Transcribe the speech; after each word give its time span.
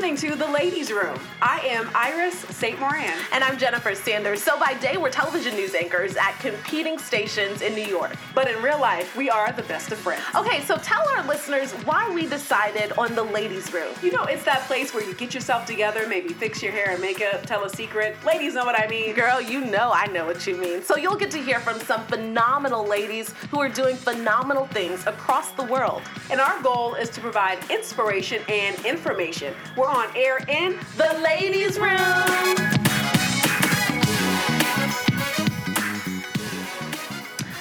listening 0.00 0.30
to 0.30 0.34
The 0.34 0.50
Ladies 0.50 0.90
Room. 0.90 1.18
I 1.42 1.58
am 1.58 1.90
Iris 1.94 2.34
St. 2.34 2.80
Moran. 2.80 3.18
And 3.32 3.44
I'm 3.44 3.58
Jennifer 3.58 3.94
Sanders. 3.94 4.42
So 4.42 4.58
by 4.58 4.72
day, 4.72 4.96
we're 4.96 5.10
television 5.10 5.54
news 5.54 5.74
anchors 5.74 6.16
at 6.16 6.38
competing 6.38 6.96
stations 6.96 7.60
in 7.60 7.74
New 7.74 7.84
York. 7.84 8.16
But 8.34 8.48
in 8.48 8.62
real 8.62 8.80
life, 8.80 9.14
we 9.14 9.28
are 9.28 9.52
the 9.52 9.62
best 9.64 9.92
of 9.92 9.98
friends. 9.98 10.22
Okay, 10.34 10.62
so 10.62 10.78
tell 10.78 11.06
our 11.10 11.26
listeners 11.26 11.72
why 11.84 12.10
we 12.14 12.26
decided 12.26 12.92
on 12.92 13.14
The 13.14 13.24
Ladies 13.24 13.74
Room. 13.74 13.92
You 14.02 14.12
know, 14.12 14.24
it's 14.24 14.42
that 14.44 14.62
place 14.62 14.94
where 14.94 15.06
you 15.06 15.12
get 15.12 15.34
yourself 15.34 15.66
together, 15.66 16.06
maybe 16.08 16.32
fix 16.32 16.62
your 16.62 16.72
hair 16.72 16.92
and 16.92 17.00
makeup, 17.02 17.44
tell 17.44 17.64
a 17.64 17.68
secret. 17.68 18.16
Ladies 18.24 18.54
know 18.54 18.64
what 18.64 18.80
I 18.80 18.86
mean. 18.86 19.14
Girl, 19.14 19.38
you 19.38 19.60
know 19.66 19.90
I 19.92 20.06
know 20.06 20.24
what 20.24 20.46
you 20.46 20.56
mean. 20.56 20.82
So 20.82 20.96
you'll 20.96 21.16
get 21.16 21.30
to 21.32 21.42
hear 21.42 21.60
from 21.60 21.78
some 21.78 22.06
phenomenal 22.06 22.86
ladies 22.86 23.34
who 23.50 23.60
are 23.60 23.68
doing 23.68 23.96
phenomenal 23.96 24.66
things 24.68 25.06
across 25.06 25.50
the 25.50 25.64
world. 25.64 26.00
And 26.30 26.40
our 26.40 26.62
goal 26.62 26.94
is 26.94 27.10
to 27.10 27.20
provide 27.20 27.58
inspiration 27.70 28.40
and 28.48 28.82
information. 28.86 29.52
We're 29.76 29.89
on 29.90 30.08
air 30.16 30.38
in 30.46 30.78
the 30.96 31.20
ladies' 31.20 31.76
room. 31.76 32.56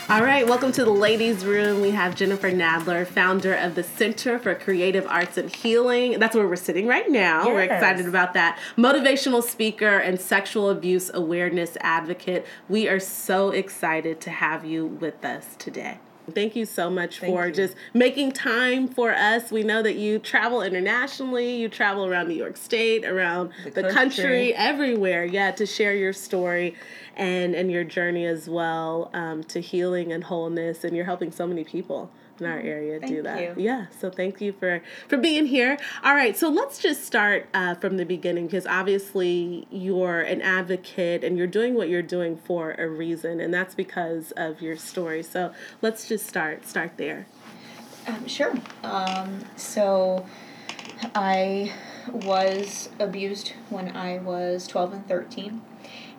All 0.10 0.24
right, 0.24 0.48
welcome 0.48 0.72
to 0.74 0.84
the 0.84 0.92
ladies' 0.92 1.44
room. 1.44 1.82
We 1.82 1.90
have 1.92 2.16
Jennifer 2.16 2.52
Nadler, 2.52 3.06
founder 3.06 3.56
of 3.56 3.74
the 3.74 3.84
Center 3.84 4.38
for 4.38 4.54
Creative 4.54 5.08
Arts 5.08 5.38
and 5.38 5.56
Healing. 5.56 6.20
That's 6.20 6.36
where 6.36 6.48
we're 6.48 6.56
sitting 6.56 6.86
right 6.86 7.10
now. 7.10 7.46
Yes. 7.46 7.48
We're 7.48 7.62
excited 7.62 8.08
about 8.08 8.34
that. 8.36 8.60
Motivational 8.78 9.42
speaker 9.42 9.98
and 9.98 10.22
sexual 10.22 10.70
abuse 10.70 11.10
awareness 11.14 11.78
advocate. 11.82 12.46
We 12.68 12.88
are 12.88 13.00
so 13.00 13.50
excited 13.50 14.22
to 14.22 14.30
have 14.30 14.66
you 14.66 14.86
with 14.86 15.26
us 15.26 15.56
today. 15.58 16.00
Thank 16.32 16.56
you 16.56 16.66
so 16.66 16.90
much 16.90 17.20
Thank 17.20 17.34
for 17.34 17.48
you. 17.48 17.54
just 17.54 17.76
making 17.94 18.32
time 18.34 18.88
for 18.88 19.12
us. 19.14 19.52
We 19.52 19.64
know 19.64 19.82
that 19.84 19.96
you 19.96 20.20
travel 20.20 20.62
internationally, 20.62 21.56
you 21.58 21.70
travel 21.70 22.06
around 22.06 22.28
New 22.28 22.36
York 22.36 22.58
State, 22.58 23.06
around 23.06 23.52
the, 23.64 23.72
The 23.72 23.82
country. 23.84 23.94
country. 23.94 24.56
everywhere, 24.56 25.26
yeah, 25.26 25.52
to 25.52 25.66
share 25.66 25.96
your 25.96 26.14
story 26.14 26.76
and 27.16 27.54
and 27.56 27.72
your 27.72 27.84
journey 27.84 28.26
as 28.26 28.48
well 28.50 29.10
um, 29.14 29.44
to 29.46 29.60
healing 29.60 30.12
and 30.14 30.24
wholeness. 30.24 30.84
And 30.84 30.96
you're 30.96 31.06
helping 31.06 31.32
so 31.32 31.46
many 31.48 31.64
people 31.64 32.12
in 32.40 32.46
our 32.46 32.60
area 32.60 33.00
do 33.00 33.22
that. 33.24 33.42
you. 33.42 33.56
Yeah, 33.58 33.88
so 34.00 34.10
thank 34.10 34.42
you 34.42 34.54
for 34.54 34.82
for 35.08 35.18
being 35.18 35.46
here. 35.46 35.78
All 36.04 36.16
right, 36.16 36.38
so 36.38 36.50
let's 36.50 36.80
just 36.80 37.04
start 37.04 37.48
uh, 37.54 37.76
from 37.76 37.98
the 37.98 38.06
beginning 38.06 38.48
because 38.48 38.66
obviously 38.68 39.68
you're 39.70 40.22
an 40.22 40.42
advocate 40.42 41.24
and 41.24 41.38
you're 41.38 41.48
doing 41.48 41.76
what 41.76 41.90
you're 41.90 42.02
doing 42.02 42.38
for 42.38 42.74
a 42.74 42.88
reason, 42.88 43.40
and 43.40 43.54
that's 43.54 43.76
because 43.76 44.32
of 44.32 44.62
your 44.62 44.78
story. 44.78 45.24
So 45.24 45.54
let's 45.82 46.08
just 46.08 46.28
start 46.28 46.66
start 46.66 46.94
there. 46.98 47.28
Um, 48.08 48.28
sure. 48.28 48.54
Um, 48.84 49.46
so 49.56 50.26
I 51.16 51.74
was 52.12 52.90
abused 53.00 53.54
when 53.70 53.96
I 53.96 54.18
was 54.18 54.68
12 54.68 54.94
and 54.94 55.08
13, 55.08 55.62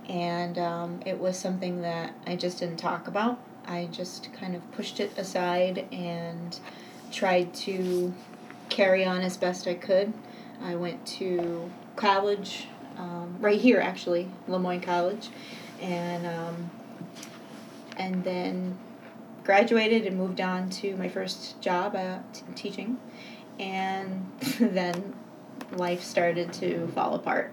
and 0.08 0.58
um, 0.58 1.00
it 1.04 1.18
was 1.18 1.38
something 1.38 1.82
that 1.82 2.14
I 2.26 2.36
just 2.36 2.58
didn't 2.58 2.78
talk 2.78 3.08
about. 3.08 3.40
I 3.70 3.86
just 3.92 4.32
kind 4.32 4.56
of 4.56 4.72
pushed 4.72 4.98
it 4.98 5.16
aside 5.16 5.86
and 5.92 6.58
tried 7.12 7.54
to 7.54 8.12
carry 8.68 9.04
on 9.04 9.20
as 9.20 9.36
best 9.36 9.68
I 9.68 9.74
could. 9.74 10.12
I 10.60 10.74
went 10.74 11.06
to 11.18 11.70
college, 11.94 12.66
um, 12.98 13.36
right 13.38 13.60
here 13.60 13.78
actually, 13.78 14.28
Le 14.48 14.58
Moyne 14.58 14.80
College, 14.80 15.28
and 15.80 16.26
um, 16.26 16.70
and 17.96 18.24
then 18.24 18.76
graduated 19.44 20.04
and 20.04 20.16
moved 20.16 20.40
on 20.40 20.68
to 20.68 20.96
my 20.96 21.08
first 21.08 21.60
job 21.60 21.94
at 21.94 22.34
t- 22.34 22.42
teaching 22.56 22.98
and 23.60 24.30
then 24.60 25.14
life 25.72 26.02
started 26.02 26.52
to 26.52 26.88
fall 26.88 27.14
apart 27.14 27.52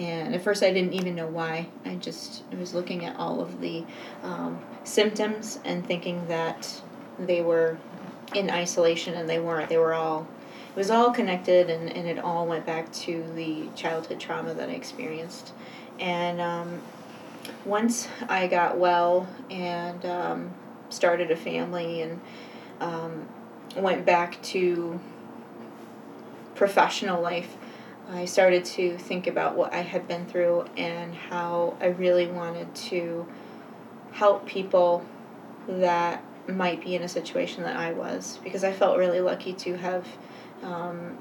and 0.00 0.34
at 0.34 0.42
first 0.42 0.62
i 0.62 0.72
didn't 0.72 0.94
even 0.94 1.14
know 1.14 1.26
why. 1.26 1.68
I 1.84 1.94
just 1.96 2.42
was 2.58 2.74
looking 2.74 3.04
at 3.04 3.16
all 3.16 3.40
of 3.40 3.60
the 3.60 3.84
um, 4.22 4.58
symptoms 4.82 5.60
and 5.64 5.86
thinking 5.86 6.26
that 6.28 6.82
they 7.18 7.42
were 7.42 7.78
in 8.34 8.50
isolation 8.50 9.14
and 9.14 9.28
they 9.28 9.38
weren't. 9.38 9.68
They 9.68 9.78
were 9.78 9.94
all 9.94 10.26
it 10.70 10.76
was 10.76 10.90
all 10.90 11.10
connected 11.10 11.68
and, 11.68 11.90
and 11.90 12.08
it 12.08 12.18
all 12.18 12.46
went 12.46 12.64
back 12.64 12.92
to 12.92 13.24
the 13.34 13.66
childhood 13.74 14.20
trauma 14.20 14.54
that 14.54 14.68
i 14.68 14.72
experienced. 14.72 15.52
And 15.98 16.40
um, 16.40 16.80
once 17.64 18.08
I 18.28 18.46
got 18.46 18.78
well 18.78 19.28
and 19.50 20.04
um, 20.06 20.54
started 20.88 21.32
a 21.32 21.36
family 21.36 22.02
and 22.02 22.20
um, 22.80 23.28
went 23.76 24.06
back 24.06 24.40
to 24.42 25.00
professional 26.54 27.20
life, 27.20 27.56
I 28.12 28.24
started 28.24 28.64
to 28.66 28.98
think 28.98 29.26
about 29.26 29.56
what 29.56 29.72
I 29.72 29.82
had 29.82 30.08
been 30.08 30.26
through 30.26 30.66
and 30.76 31.14
how 31.14 31.76
I 31.80 31.86
really 31.86 32.26
wanted 32.26 32.74
to 32.74 33.26
help 34.12 34.46
people 34.46 35.04
that 35.68 36.24
might 36.48 36.82
be 36.82 36.96
in 36.96 37.02
a 37.02 37.08
situation 37.08 37.62
that 37.62 37.76
I 37.76 37.92
was 37.92 38.40
because 38.42 38.64
I 38.64 38.72
felt 38.72 38.98
really 38.98 39.20
lucky 39.20 39.52
to 39.52 39.76
have 39.76 40.06
um, 40.62 41.16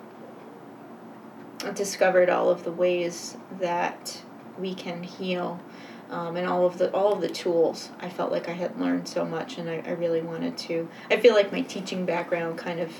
discovered 1.76 2.30
all 2.30 2.50
of 2.50 2.64
the 2.64 2.72
ways 2.72 3.38
that 3.60 4.22
we 4.58 4.74
can 4.74 5.04
heal 5.04 5.60
um, 6.10 6.36
and 6.36 6.48
all 6.48 6.66
of 6.66 6.78
the 6.80 6.92
all 6.92 7.14
of 7.14 7.22
the 7.22 7.30
tools. 7.30 7.90
I 8.00 8.10
felt 8.10 8.32
like 8.32 8.50
I 8.50 8.54
had 8.54 8.80
learned 8.80 9.08
so 9.08 9.26
much, 9.26 9.58
and 9.58 9.70
I, 9.70 9.84
I 9.86 9.92
really 9.92 10.22
wanted 10.22 10.58
to. 10.60 10.90
I 11.12 11.18
feel 11.18 11.36
like 11.36 11.52
my 11.52 11.62
teaching 11.62 12.06
background 12.06 12.58
kind 12.58 12.80
of 12.80 12.92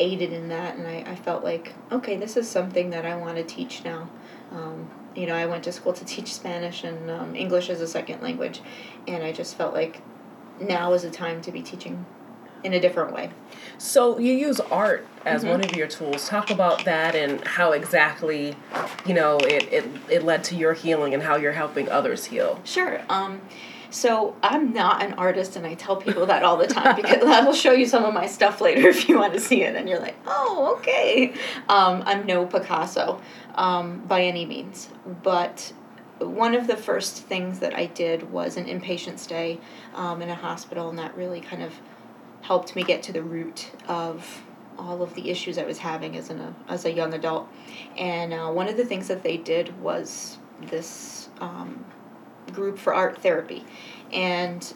aided 0.00 0.32
in 0.32 0.48
that, 0.48 0.76
and 0.76 0.86
I, 0.86 1.04
I 1.12 1.14
felt 1.14 1.44
like 1.44 1.74
okay, 1.92 2.16
this 2.16 2.36
is 2.36 2.48
something 2.48 2.90
that 2.90 3.06
I 3.06 3.14
want 3.16 3.36
to 3.36 3.44
teach 3.44 3.84
now. 3.84 4.08
Um, 4.50 4.90
you 5.14 5.26
know, 5.26 5.34
I 5.34 5.46
went 5.46 5.62
to 5.64 5.72
school 5.72 5.92
to 5.92 6.04
teach 6.04 6.32
Spanish 6.34 6.82
and 6.84 7.10
um, 7.10 7.36
English 7.36 7.70
as 7.70 7.80
a 7.80 7.86
second 7.86 8.22
language, 8.22 8.60
and 9.06 9.22
I 9.22 9.30
just 9.32 9.56
felt 9.56 9.74
like 9.74 10.02
now 10.60 10.92
is 10.92 11.02
the 11.02 11.10
time 11.10 11.40
to 11.42 11.52
be 11.52 11.62
teaching 11.62 12.04
in 12.62 12.74
a 12.74 12.80
different 12.80 13.12
way. 13.14 13.30
So 13.78 14.18
you 14.18 14.32
use 14.34 14.60
art 14.60 15.06
as 15.24 15.42
Mm-hmm. 15.42 15.50
one 15.50 15.64
of 15.64 15.74
your 15.74 15.86
tools. 15.86 16.28
Talk 16.28 16.50
about 16.50 16.84
that 16.84 17.14
and 17.14 17.42
how 17.46 17.72
exactly, 17.72 18.54
you 19.06 19.14
know, 19.14 19.38
it, 19.38 19.72
it, 19.72 19.84
it 20.10 20.22
led 20.24 20.44
to 20.44 20.54
your 20.56 20.74
healing 20.74 21.14
and 21.14 21.22
how 21.22 21.36
you're 21.36 21.52
helping 21.52 21.88
others 21.88 22.26
heal. 22.26 22.60
Sure. 22.64 23.00
Um, 23.08 23.40
so 23.90 24.36
I'm 24.42 24.72
not 24.72 25.02
an 25.02 25.14
artist, 25.14 25.56
and 25.56 25.66
I 25.66 25.74
tell 25.74 25.96
people 25.96 26.26
that 26.26 26.42
all 26.42 26.56
the 26.56 26.66
time 26.66 26.96
because 26.96 27.24
I 27.24 27.44
will 27.44 27.52
show 27.52 27.72
you 27.72 27.86
some 27.86 28.04
of 28.04 28.14
my 28.14 28.26
stuff 28.26 28.60
later 28.60 28.88
if 28.88 29.08
you 29.08 29.18
want 29.18 29.34
to 29.34 29.40
see 29.40 29.62
it, 29.62 29.76
and 29.76 29.88
you're 29.88 30.00
like, 30.00 30.16
oh, 30.26 30.76
okay. 30.78 31.32
Um, 31.68 32.02
I'm 32.06 32.26
no 32.26 32.46
Picasso 32.46 33.20
um, 33.54 34.00
by 34.06 34.22
any 34.22 34.46
means, 34.46 34.88
but 35.22 35.72
one 36.18 36.54
of 36.54 36.66
the 36.66 36.76
first 36.76 37.16
things 37.24 37.60
that 37.60 37.74
I 37.74 37.86
did 37.86 38.30
was 38.30 38.56
an 38.56 38.66
inpatient 38.66 39.18
stay 39.18 39.58
um, 39.94 40.22
in 40.22 40.28
a 40.28 40.34
hospital, 40.34 40.88
and 40.88 40.98
that 40.98 41.16
really 41.16 41.40
kind 41.40 41.62
of 41.62 41.72
helped 42.42 42.76
me 42.76 42.82
get 42.82 43.02
to 43.04 43.12
the 43.12 43.22
root 43.22 43.70
of 43.88 44.42
all 44.78 45.02
of 45.02 45.14
the 45.14 45.30
issues 45.30 45.58
I 45.58 45.64
was 45.64 45.78
having 45.78 46.16
as 46.16 46.30
an 46.30 46.54
as 46.68 46.84
a 46.84 46.92
young 46.92 47.12
adult. 47.14 47.48
And 47.96 48.32
uh, 48.32 48.50
one 48.50 48.68
of 48.68 48.76
the 48.76 48.84
things 48.84 49.08
that 49.08 49.22
they 49.22 49.36
did 49.36 49.78
was 49.80 50.38
this 50.62 51.28
um, 51.40 51.84
group 52.50 52.78
for 52.78 52.94
art 52.94 53.22
therapy, 53.22 53.64
and 54.12 54.72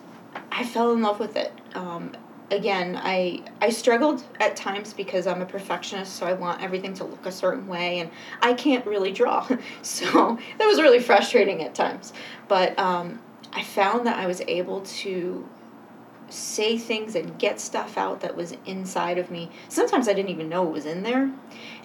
I 0.51 0.65
fell 0.65 0.93
in 0.93 1.03
love 1.03 1.21
with 1.21 1.37
it. 1.37 1.53
Um, 1.75 2.13
again, 2.51 2.99
I 3.03 3.43
I 3.61 3.71
struggled 3.71 4.25
at 4.41 4.57
times 4.57 4.93
because 4.93 5.27
I'm 5.27 5.43
a 5.43 5.47
perfectionist, 5.47 6.17
so 6.17 6.27
I 6.27 6.33
want 6.33 6.63
everything 6.63 6.95
to 6.95 7.05
look 7.05 7.27
a 7.27 7.33
certain 7.33 7.67
way, 7.67 8.01
and 8.01 8.11
I 8.43 8.55
can't 8.55 8.87
really 8.87 9.13
draw, 9.13 9.47
so 9.83 10.39
that 10.59 10.67
was 10.67 10.81
really 10.81 11.01
frustrating 11.01 11.63
at 11.63 11.75
times. 11.75 12.13
But 12.49 12.79
um, 12.79 13.21
I 13.53 13.63
found 13.63 14.07
that 14.07 14.19
I 14.19 14.27
was 14.27 14.41
able 14.43 14.81
to 14.81 15.49
say 16.29 16.77
things 16.77 17.15
and 17.15 17.39
get 17.39 17.61
stuff 17.61 17.97
out 17.97 18.21
that 18.21 18.37
was 18.37 18.57
inside 18.67 19.19
of 19.19 19.31
me. 19.31 19.51
Sometimes 19.69 20.09
I 20.09 20.15
didn't 20.15 20.31
even 20.31 20.49
know 20.49 20.67
it 20.67 20.73
was 20.73 20.87
in 20.87 21.03
there. 21.03 21.31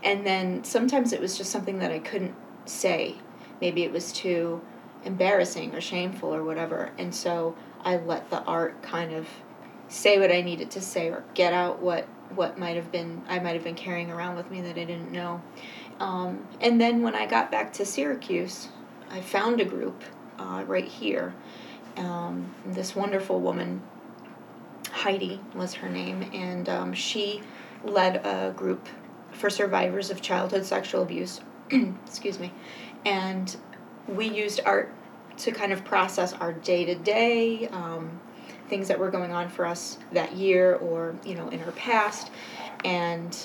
And 0.04 0.26
then 0.26 0.64
sometimes 0.64 1.14
it 1.14 1.22
was 1.22 1.38
just 1.38 1.52
something 1.52 1.80
that 1.80 1.92
I 1.92 2.00
couldn't 2.00 2.36
say. 2.66 3.16
Maybe 3.62 3.84
it 3.84 3.92
was 3.92 4.12
too 4.12 4.62
embarrassing 5.04 5.74
or 5.76 5.82
shameful 5.82 6.34
or 6.34 6.44
whatever. 6.44 6.92
And 6.98 7.14
so 7.14 7.56
I 7.82 7.98
let 7.98 8.30
the 8.30 8.42
art 8.44 8.82
kind 8.82 9.14
of 9.14 9.28
say 9.88 10.20
what 10.20 10.32
I 10.32 10.42
needed 10.42 10.72
to 10.72 10.82
say 10.82 11.08
or 11.10 11.24
get 11.34 11.54
out 11.54 11.82
what 11.82 12.08
what 12.36 12.60
might 12.60 12.76
have 12.76 12.92
been 12.92 13.24
I 13.28 13.40
might 13.40 13.56
have 13.56 13.64
been 13.64 13.76
carrying 13.76 14.12
around 14.12 14.36
with 14.36 14.52
me 14.52 14.62
that 14.62 14.78
I 14.78 14.86
didn't 14.86 15.12
know. 15.12 15.42
Um, 16.00 16.48
and 16.62 16.80
then 16.80 17.02
when 17.02 17.16
I 17.16 17.26
got 17.26 17.52
back 17.52 17.74
to 17.74 17.86
Syracuse, 17.86 18.70
I 19.10 19.22
found 19.22 19.60
a 19.60 19.66
group 19.66 20.04
uh, 20.38 20.64
right 20.66 20.88
here. 20.88 21.34
Um, 21.98 22.54
this 22.66 22.96
wonderful 22.96 23.42
woman 23.42 23.82
Heidi 24.92 25.42
was 25.54 25.74
her 25.76 25.90
name, 25.90 26.30
and 26.34 26.70
um, 26.70 26.94
she 26.94 27.42
led 27.84 28.18
a 28.26 28.54
group 28.56 28.88
for 29.32 29.50
survivors 29.50 30.10
of 30.10 30.22
childhood 30.22 30.66
sexual 30.66 31.02
abuse. 31.02 31.42
Excuse 32.06 32.40
me. 32.40 32.54
And 33.06 33.56
we 34.16 34.28
used 34.28 34.62
art 34.66 34.94
to 35.38 35.52
kind 35.52 35.72
of 35.72 35.86
process 35.86 36.34
our 36.34 36.54
day 36.54 36.86
to 36.86 36.96
day 36.96 37.70
things 38.68 38.88
that 38.88 39.00
were 39.00 39.10
going 39.10 39.32
on 39.32 39.50
for 39.50 39.66
us 39.66 39.98
that 40.12 40.36
year 40.36 40.76
or 40.76 41.16
you 41.26 41.34
know 41.34 41.48
in 41.50 41.60
our 41.62 41.72
past 41.72 42.30
and 42.86 43.36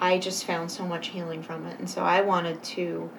I 0.00 0.18
just 0.18 0.44
found 0.44 0.70
so 0.70 0.84
much 0.84 1.08
healing 1.08 1.42
from 1.42 1.66
it, 1.66 1.78
and 1.78 1.88
so 1.88 2.02
I 2.02 2.20
wanted 2.20 2.62
to 2.62 3.10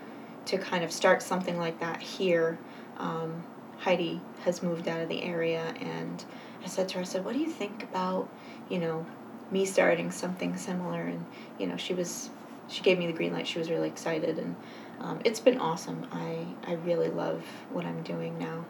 to 0.46 0.58
kind 0.58 0.84
of 0.84 0.92
start 0.92 1.22
something 1.22 1.58
like 1.58 1.80
that 1.80 2.02
here. 2.02 2.58
Um, 2.98 3.44
Heidi 3.80 4.22
has 4.44 4.64
moved 4.64 4.88
out 4.88 5.02
of 5.02 5.10
the 5.10 5.24
area, 5.24 5.74
and 5.80 6.24
I 6.64 6.68
said 6.68 6.88
to 6.90 6.96
her, 6.96 7.02
I 7.02 7.04
said, 7.04 7.26
"What 7.26 7.34
do 7.34 7.40
you 7.40 7.50
think 7.50 7.84
about, 7.84 8.30
you 8.70 8.80
know, 8.80 9.06
me 9.52 9.66
starting 9.66 10.12
something 10.12 10.56
similar?" 10.56 11.02
And 11.02 11.26
you 11.58 11.68
know, 11.68 11.78
she 11.78 11.94
was, 11.94 12.30
she 12.68 12.82
gave 12.84 13.00
me 13.00 13.08
the 13.08 13.14
green 13.14 13.34
light. 13.34 13.48
She 13.48 13.60
was 13.60 13.70
really 13.72 13.88
excited, 13.88 14.38
and 14.38 14.56
um, 15.02 15.20
it's 15.24 15.40
been 15.40 15.60
awesome. 15.60 16.08
I 16.12 16.46
I 16.66 16.74
really 16.74 17.10
love 17.10 17.44
what 17.72 17.86
I'm 17.86 18.04
doing 18.04 18.38
now. 18.38 18.66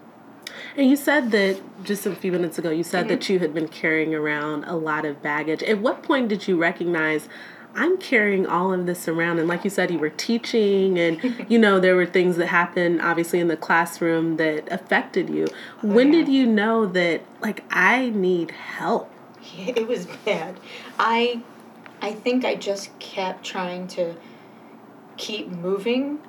And 0.75 0.89
you 0.89 0.95
said 0.95 1.31
that 1.31 1.62
just 1.83 2.06
a 2.06 2.15
few 2.15 2.31
minutes 2.31 2.57
ago, 2.57 2.69
you 2.69 2.83
said 2.83 3.09
that 3.09 3.27
you 3.29 3.39
had 3.39 3.53
been 3.53 3.68
carrying 3.68 4.15
around 4.15 4.63
a 4.63 4.75
lot 4.75 5.06
of 5.06 5.21
baggage. 5.21 5.62
At 5.63 5.79
what 5.79 6.03
point 6.03 6.29
did 6.29 6.47
you 6.47 6.57
recognize? 6.57 7.27
I'm 7.75 7.97
carrying 7.97 8.47
all 8.47 8.74
of 8.74 8.85
this 8.85 9.07
around. 9.07 9.39
And 9.39 9.47
like 9.47 9.63
you 9.63 9.69
said, 9.69 9.91
you 9.91 10.00
were 10.00 10.09
teaching, 10.09 10.97
and 10.97 11.45
you 11.50 11.59
know, 11.59 11.79
there 11.79 11.95
were 11.95 12.06
things 12.06 12.38
that 12.38 12.47
happened 12.47 13.01
obviously 13.01 13.39
in 13.39 13.50
the 13.50 13.57
classroom 13.57 14.38
that 14.38 14.71
affected 14.71 15.29
you. 15.29 15.47
when 15.81 16.13
yeah. 16.13 16.19
did 16.19 16.29
you 16.29 16.45
know 16.47 16.85
that, 16.85 17.21
like, 17.41 17.63
I 17.69 18.09
need 18.09 18.51
help? 18.51 19.12
It 19.57 19.88
was 19.88 20.07
bad. 20.25 20.59
I 21.00 21.41
I 22.01 22.12
think 22.12 22.45
I 22.45 22.56
just 22.56 22.97
kept 23.00 23.44
trying 23.44 23.88
to 23.89 24.15
keep 25.17 25.47
moving 25.49 26.19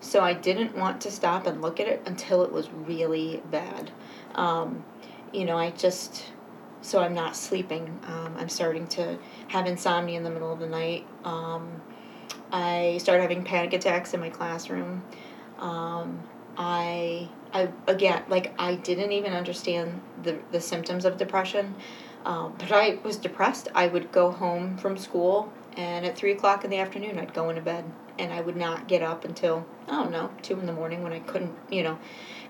so 0.00 0.20
I 0.20 0.34
didn't 0.34 0.76
want 0.76 1.00
to 1.02 1.10
stop 1.10 1.46
and 1.46 1.62
look 1.62 1.80
at 1.80 1.88
it 1.88 2.02
until 2.06 2.42
it 2.42 2.52
was 2.52 2.70
really 2.70 3.42
bad. 3.50 3.90
Um, 4.34 4.84
you 5.32 5.44
know, 5.44 5.56
I 5.56 5.70
just 5.70 6.24
so 6.82 7.00
I'm 7.00 7.14
not 7.14 7.34
sleeping. 7.34 7.98
Um, 8.06 8.36
I'm 8.36 8.48
starting 8.48 8.86
to 8.88 9.18
have 9.48 9.66
insomnia 9.66 10.16
in 10.16 10.22
the 10.22 10.30
middle 10.30 10.52
of 10.52 10.60
the 10.60 10.68
night. 10.68 11.04
Um, 11.24 11.82
I 12.52 12.98
started 13.00 13.22
having 13.22 13.42
panic 13.42 13.72
attacks 13.72 14.14
in 14.14 14.20
my 14.20 14.30
classroom. 14.30 15.02
Um, 15.58 16.22
I 16.56 17.28
I 17.52 17.70
again 17.86 18.22
like 18.28 18.54
I 18.58 18.76
didn't 18.76 19.12
even 19.12 19.32
understand 19.32 20.00
the 20.22 20.38
the 20.52 20.60
symptoms 20.60 21.04
of 21.04 21.16
depression, 21.16 21.74
um, 22.24 22.54
but 22.58 22.70
I 22.70 22.98
was 23.02 23.16
depressed. 23.16 23.68
I 23.74 23.88
would 23.88 24.12
go 24.12 24.30
home 24.30 24.76
from 24.78 24.96
school, 24.96 25.52
and 25.76 26.06
at 26.06 26.16
three 26.16 26.32
o'clock 26.32 26.64
in 26.64 26.70
the 26.70 26.78
afternoon, 26.78 27.18
I'd 27.18 27.34
go 27.34 27.50
into 27.50 27.62
bed, 27.62 27.84
and 28.18 28.32
I 28.32 28.40
would 28.40 28.56
not 28.56 28.88
get 28.88 29.02
up 29.02 29.24
until 29.24 29.66
I 29.88 29.92
don't 29.92 30.10
know 30.10 30.30
two 30.42 30.58
in 30.58 30.66
the 30.66 30.72
morning 30.72 31.02
when 31.02 31.12
I 31.12 31.20
couldn't 31.20 31.54
you 31.70 31.82
know. 31.82 31.98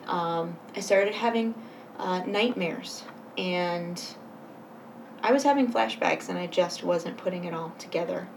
Um, 0.07 0.57
I 0.77 0.81
started 0.81 1.15
having 1.15 1.55
uh, 1.99 2.21
nightmares, 2.27 3.05
and 3.37 4.01
I 5.23 5.33
was 5.33 5.43
having 5.43 5.73
flashbacks, 5.73 6.29
and 6.29 6.39
I 6.39 6.47
just 6.47 6.85
wasn't 6.85 7.17
putting 7.17 7.45
it 7.45 7.55
all 7.55 7.73
together. 7.79 8.29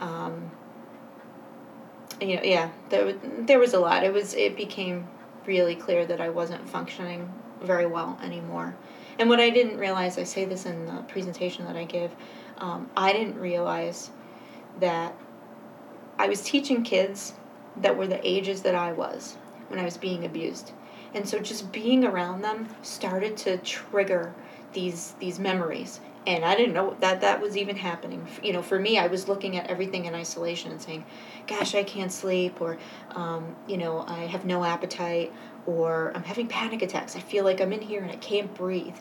Um, 0.00 0.50
you 2.20 2.36
know, 2.36 2.42
yeah, 2.42 2.70
there 2.88 3.04
was, 3.04 3.14
there 3.22 3.58
was 3.58 3.74
a 3.74 3.80
lot. 3.80 4.04
It 4.04 4.12
was 4.12 4.34
it 4.34 4.56
became 4.56 5.08
really 5.46 5.74
clear 5.74 6.06
that 6.06 6.20
I 6.20 6.28
wasn't 6.28 6.68
functioning 6.68 7.32
very 7.62 7.86
well 7.86 8.18
anymore. 8.22 8.74
And 9.18 9.28
what 9.28 9.40
I 9.40 9.50
didn't 9.50 9.78
realize, 9.78 10.16
I 10.16 10.24
say 10.24 10.44
this 10.44 10.64
in 10.64 10.86
the 10.86 11.02
presentation 11.02 11.66
that 11.66 11.76
I 11.76 11.84
give, 11.84 12.10
um, 12.58 12.90
I 12.96 13.12
didn't 13.12 13.38
realize 13.38 14.10
that 14.80 15.14
I 16.20 16.28
was 16.28 16.42
teaching 16.42 16.82
kids 16.82 17.32
that 17.78 17.96
were 17.96 18.06
the 18.06 18.20
ages 18.28 18.62
that 18.62 18.74
I 18.74 18.92
was 18.92 19.36
when 19.68 19.78
I 19.80 19.84
was 19.84 19.96
being 19.96 20.24
abused. 20.24 20.72
And 21.14 21.26
so 21.26 21.38
just 21.38 21.72
being 21.72 22.04
around 22.04 22.42
them 22.42 22.68
started 22.82 23.36
to 23.38 23.56
trigger 23.58 24.34
these 24.72 25.14
these 25.18 25.38
memories 25.38 26.00
and 26.26 26.44
I 26.44 26.54
didn't 26.54 26.74
know 26.74 26.94
that 27.00 27.22
that 27.22 27.40
was 27.40 27.56
even 27.56 27.76
happening. 27.76 28.26
You 28.42 28.52
know, 28.52 28.60
for 28.60 28.78
me, 28.78 28.98
I 28.98 29.06
was 29.06 29.26
looking 29.26 29.56
at 29.56 29.68
everything 29.68 30.04
in 30.04 30.14
isolation 30.14 30.70
and 30.70 30.80
saying, 30.80 31.04
"Gosh, 31.46 31.74
I 31.74 31.82
can't 31.82 32.12
sleep," 32.12 32.60
or, 32.60 32.76
um, 33.12 33.56
you 33.66 33.78
know, 33.78 34.04
I 34.06 34.26
have 34.26 34.44
no 34.44 34.62
appetite, 34.62 35.32
or 35.66 36.12
I'm 36.14 36.22
having 36.22 36.46
panic 36.46 36.82
attacks. 36.82 37.16
I 37.16 37.20
feel 37.20 37.44
like 37.44 37.60
I'm 37.60 37.72
in 37.72 37.80
here 37.80 38.02
and 38.02 38.10
I 38.10 38.16
can't 38.16 38.52
breathe, 38.54 38.96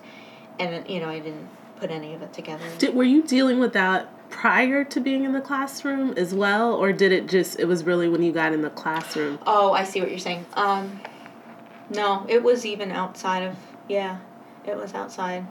and 0.59 0.89
you 0.89 1.01
know, 1.01 1.09
I 1.09 1.19
didn't 1.19 1.49
put 1.77 1.91
any 1.91 2.13
of 2.13 2.21
it 2.21 2.31
together. 2.31 2.63
Did, 2.77 2.95
were 2.95 3.03
you 3.03 3.21
dealing 3.21 3.59
with 3.59 3.73
that 3.73 4.09
prior 4.29 4.83
to 4.85 4.99
being 4.99 5.23
in 5.23 5.33
the 5.33 5.41
classroom 5.41 6.13
as 6.17 6.33
well, 6.33 6.73
or 6.73 6.93
did 6.93 7.11
it 7.11 7.27
just 7.27 7.59
it 7.59 7.65
was 7.65 7.83
really 7.83 8.07
when 8.07 8.23
you 8.23 8.31
got 8.31 8.53
in 8.53 8.61
the 8.61 8.69
classroom? 8.69 9.39
Oh, 9.45 9.73
I 9.73 9.83
see 9.83 9.99
what 9.99 10.09
you're 10.09 10.19
saying. 10.19 10.45
Um, 10.53 11.01
no, 11.89 12.25
it 12.29 12.43
was 12.43 12.65
even 12.65 12.91
outside 12.91 13.43
of 13.43 13.55
yeah, 13.87 14.19
it 14.65 14.75
was 14.75 14.93
outside. 14.93 15.45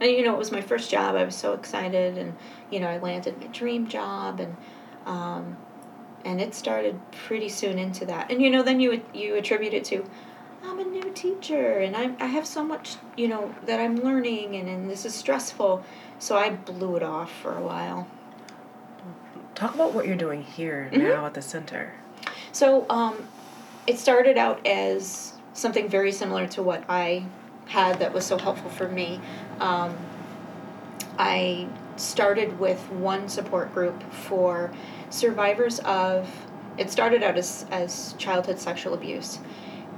And 0.00 0.10
you 0.10 0.24
know, 0.24 0.34
it 0.34 0.38
was 0.38 0.50
my 0.50 0.60
first 0.60 0.90
job. 0.90 1.14
I 1.14 1.24
was 1.24 1.36
so 1.36 1.52
excited, 1.52 2.18
and 2.18 2.36
you 2.70 2.80
know, 2.80 2.88
I 2.88 2.98
landed 2.98 3.40
my 3.40 3.46
dream 3.46 3.86
job, 3.86 4.40
and 4.40 4.56
um, 5.06 5.56
and 6.24 6.40
it 6.40 6.54
started 6.54 7.00
pretty 7.26 7.48
soon 7.48 7.78
into 7.78 8.06
that. 8.06 8.30
And 8.30 8.42
you 8.42 8.50
know, 8.50 8.62
then 8.62 8.80
you 8.80 9.02
you 9.14 9.36
attribute 9.36 9.74
it 9.74 9.84
to. 9.86 10.04
I'm 10.64 10.78
a 10.78 10.84
new 10.84 11.10
teacher 11.12 11.80
and 11.80 11.96
I, 11.96 12.12
I 12.20 12.26
have 12.26 12.46
so 12.46 12.62
much, 12.62 12.94
you 13.16 13.26
know, 13.26 13.52
that 13.66 13.80
I'm 13.80 13.96
learning 13.96 14.54
and, 14.54 14.68
and 14.68 14.88
this 14.88 15.04
is 15.04 15.12
stressful. 15.12 15.84
So 16.22 16.36
I 16.36 16.50
blew 16.50 16.94
it 16.94 17.02
off 17.02 17.32
for 17.32 17.58
a 17.58 17.60
while. 17.60 18.06
Talk 19.56 19.74
about 19.74 19.92
what 19.92 20.06
you're 20.06 20.14
doing 20.14 20.44
here 20.44 20.88
Mm-hmm. 20.92 21.02
now 21.02 21.26
at 21.26 21.34
the 21.34 21.42
center. 21.42 21.94
So 22.52 22.86
um, 22.88 23.26
it 23.88 23.98
started 23.98 24.38
out 24.38 24.64
as 24.64 25.32
something 25.52 25.88
very 25.88 26.12
similar 26.12 26.46
to 26.46 26.62
what 26.62 26.84
I 26.88 27.24
had 27.66 27.98
that 27.98 28.14
was 28.14 28.24
so 28.24 28.38
helpful 28.38 28.70
for 28.70 28.86
me. 28.88 29.20
Um, 29.58 29.96
I 31.18 31.66
started 31.96 32.60
with 32.60 32.78
one 32.92 33.28
support 33.28 33.74
group 33.74 34.00
for 34.12 34.70
survivors 35.10 35.80
of. 35.80 36.30
It 36.78 36.88
started 36.88 37.24
out 37.24 37.36
as, 37.36 37.66
as 37.72 38.12
childhood 38.16 38.60
sexual 38.60 38.94
abuse. 38.94 39.40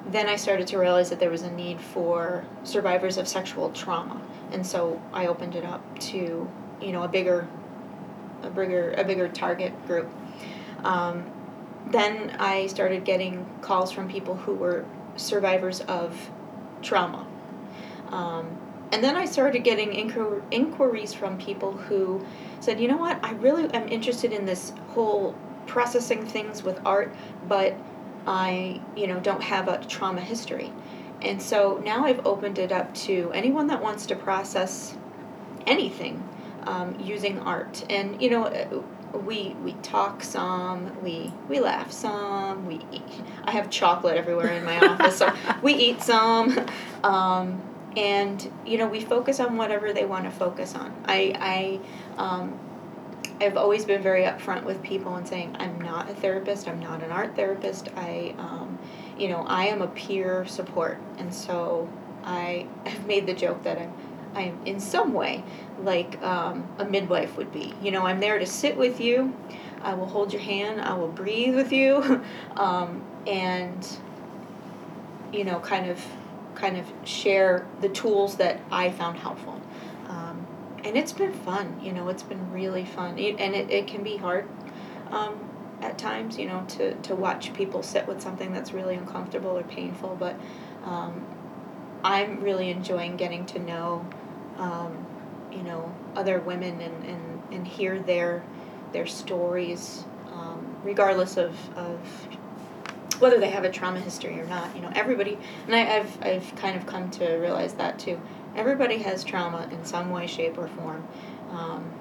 Then 0.07 0.29
I 0.29 0.37
started 0.37 0.67
to 0.69 0.79
realize 0.79 1.11
that 1.11 1.19
there 1.19 1.31
was 1.31 1.43
a 1.43 1.51
need 1.51 1.81
for 1.81 2.45
survivors 2.63 3.17
of 3.17 3.27
sexual 3.27 3.71
trauma, 3.71 4.21
and 4.53 4.67
so 4.67 5.01
I 5.13 5.27
opened 5.27 5.55
it 5.55 5.65
up 5.65 5.99
to 6.11 6.51
you 6.81 6.93
know 6.93 7.03
a 7.03 7.09
bigger, 7.09 7.49
a 8.43 8.51
bigger 8.51 8.93
a 8.93 9.05
bigger 9.05 9.29
target 9.29 9.73
group. 9.87 10.11
Um, 10.85 11.31
then 11.87 12.37
I 12.39 12.67
started 12.67 13.05
getting 13.05 13.47
calls 13.61 13.93
from 13.93 14.09
people 14.09 14.37
who 14.37 14.55
were 14.55 14.85
survivors 15.17 15.81
of 15.83 16.31
trauma. 16.83 17.27
Um, 18.09 18.59
and 18.93 19.03
then 19.03 19.17
I 19.17 19.25
started 19.25 19.65
getting 19.65 19.91
inquir- 19.91 20.43
inquiries 20.51 21.13
from 21.13 21.39
people 21.39 21.73
who 21.73 22.25
said, 22.61 22.81
you 22.81 22.89
know 22.89 22.97
what, 22.97 23.19
I 23.25 23.33
really 23.33 23.65
am 23.75 23.89
interested 23.89 24.33
in 24.33 24.45
this 24.45 24.73
whole 24.91 25.35
processing 25.67 26.25
things 26.25 26.63
with 26.63 26.81
art, 26.87 27.13
but 27.49 27.75
I, 28.27 28.81
you 28.97 29.07
know, 29.07 29.21
don't 29.21 29.43
have 29.43 29.69
a 29.69 29.85
trauma 29.87 30.21
history. 30.21 30.73
And 31.23 31.41
so 31.41 31.81
now 31.85 32.05
I've 32.05 32.25
opened 32.27 32.59
it 32.59 32.73
up 32.73 32.95
to 32.95 33.31
anyone 33.33 33.67
that 33.69 33.83
wants 33.83 34.07
to 34.07 34.17
process 34.17 34.97
anything 35.67 36.27
um, 36.65 36.99
using 37.01 37.39
art. 37.41 37.85
And, 37.89 38.21
you 38.21 38.31
know, 38.31 38.85
we 39.15 39.55
we 39.63 39.73
talk 39.75 40.23
some, 40.23 41.03
we 41.03 41.33
we 41.49 41.61
laugh 41.61 41.93
some, 41.93 42.67
we 42.67 42.81
eat. 42.93 43.03
I 43.45 43.53
have 43.53 43.71
chocolate 43.71 44.17
everywhere 44.17 44.53
in 44.53 44.65
my 44.65 44.79
office, 44.87 45.17
so 45.17 45.33
we 45.63 45.75
eat 45.75 46.03
some, 46.03 46.67
um, 47.03 47.63
and 47.97 48.51
you 48.67 48.79
know 48.79 48.89
we 48.89 49.01
focus 49.01 49.41
on 49.41 49.57
whatever 49.57 49.93
they 49.93 50.05
want 50.05 50.25
to 50.25 50.31
focus 50.31 50.75
on. 50.75 50.93
I 51.07 51.81
I 52.19 52.23
um, 52.23 52.59
I've 53.41 53.57
always 53.57 53.85
been 53.85 54.03
very 54.03 54.23
upfront 54.23 54.65
with 54.65 54.83
people 54.83 55.17
and 55.17 55.27
saying 55.27 55.57
I'm 55.59 55.81
not 55.81 56.11
a 56.11 56.15
therapist, 56.15 56.69
I'm 56.69 56.81
not 56.81 57.03
an 57.03 57.11
art 57.11 57.37
therapist. 57.37 57.89
I 57.97 58.35
um, 58.39 58.79
you 59.19 59.29
know 59.29 59.45
I 59.47 59.67
am 59.67 59.83
a 59.83 59.89
peer 59.89 60.47
support, 60.47 60.99
and 61.19 61.35
so 61.35 61.89
I 62.23 62.67
have 62.87 63.07
made 63.07 63.27
the 63.27 63.35
joke 63.35 63.63
that 63.65 63.79
I'm 63.79 63.93
I'm 64.35 64.59
in 64.67 64.81
some 64.81 65.13
way 65.13 65.45
like 65.83 66.21
um, 66.23 66.67
a 66.79 66.85
midwife 66.85 67.37
would 67.37 67.53
be. 67.53 67.75
You 67.83 67.91
know, 67.91 68.07
I'm 68.07 68.21
there 68.21 68.39
to 68.39 68.47
sit 68.47 68.77
with 68.77 69.01
you. 69.01 69.35
I 69.83 69.95
will 69.95 70.07
hold 70.07 70.33
your 70.33 70.43
hand. 70.43 70.81
I 70.81 70.95
will 70.95 71.09
breathe 71.09 71.55
with 71.55 71.73
you, 71.73 72.23
um, 72.57 73.05
and 73.27 73.87
you 75.33 75.45
know, 75.45 75.59
kind 75.61 75.91
of, 75.91 76.01
kind 76.55 76.77
of 76.77 76.87
share 77.05 77.67
the 77.81 77.89
tools 77.89 78.37
that 78.37 78.61
I 78.71 78.91
found 78.91 79.19
helpful. 79.19 79.61
And 80.85 80.97
it's 80.97 81.13
been 81.13 81.33
fun. 81.33 81.81
You 81.83 81.93
know, 81.93 82.09
it's 82.09 82.23
been 82.23 82.53
really 82.53 82.85
fun, 82.85 83.19
it, 83.19 83.41
and 83.41 83.55
it, 83.55 83.71
it 83.71 83.87
can 83.87 84.03
be 84.03 84.17
hard. 84.17 84.49
Um, 85.11 85.51
at 85.81 85.99
times, 85.99 86.39
you 86.39 86.47
know, 86.47 86.65
to, 86.69 86.95
to 86.95 87.15
watch 87.15 87.53
people 87.53 87.83
sit 87.83 88.07
with 88.07 88.21
something 88.23 88.53
that's 88.53 88.73
really 88.73 88.95
uncomfortable 88.95 89.51
or 89.51 89.63
painful, 89.65 90.17
but 90.19 90.35
um, 90.85 91.27
I'm 92.03 92.43
really 92.43 92.71
enjoying 92.71 93.17
getting 93.17 93.45
to 93.47 93.59
know 93.59 94.07
um, 94.59 95.07
you 95.55 95.63
know 95.63 95.95
other 96.17 96.41
women 96.41 96.81
and, 96.81 97.05
and, 97.05 97.43
and 97.51 97.67
hear 97.67 97.99
their 98.01 98.43
their 98.93 99.07
stories 99.07 100.05
um, 100.33 100.77
regardless 100.85 101.37
of, 101.37 101.57
of 101.77 101.99
whether 103.21 103.39
they 103.39 103.51
have 103.51 103.65
a 103.65 103.71
trauma 103.71 104.01
history 104.01 104.39
or 104.41 104.47
not 104.47 104.75
you 104.77 104.83
know 104.83 104.91
everybody 104.95 105.39
and 105.67 105.75
I, 105.75 105.99
I've, 105.99 106.23
I've 106.23 106.57
kind 106.57 106.77
of 106.77 106.87
come 106.87 107.11
to 107.13 107.37
realize 107.37 107.75
that 107.75 107.99
too 107.99 108.21
everybody 108.57 108.99
has 108.99 109.25
trauma 109.25 109.69
in 109.71 109.85
some 109.85 110.11
way 110.11 110.27
shape 110.27 110.59
or 110.59 110.69
form. 110.69 111.07
Um, 111.51 111.93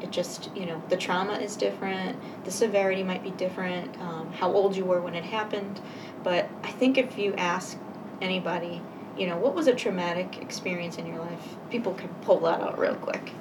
it 0.00 0.10
just 0.10 0.50
you 0.54 0.66
know 0.66 0.82
the 0.88 0.96
trauma 0.96 1.34
is 1.34 1.56
different. 1.56 2.18
The 2.44 2.50
severity 2.50 3.02
might 3.02 3.22
be 3.22 3.30
different 3.30 3.98
um, 4.00 4.32
how 4.32 4.52
old 4.52 4.76
you 4.76 4.84
were 4.84 5.00
when 5.00 5.14
it 5.14 5.24
happened. 5.24 5.80
But 6.22 6.48
i 6.62 6.70
think 6.70 6.98
if 6.98 7.18
you 7.18 7.34
ask 7.34 7.78
anybody 8.20 8.82
you 9.16 9.26
know 9.26 9.36
what 9.36 9.54
was 9.54 9.66
a 9.66 9.74
traumatic 9.74 10.38
experience 10.40 10.96
in 10.98 11.06
your 11.06 11.18
life 11.18 11.56
people 11.70 11.94
can 11.94 12.08
pull 12.22 12.40
that 12.40 12.60
out 12.60 12.78
real 12.78 12.94
quick. 12.96 13.32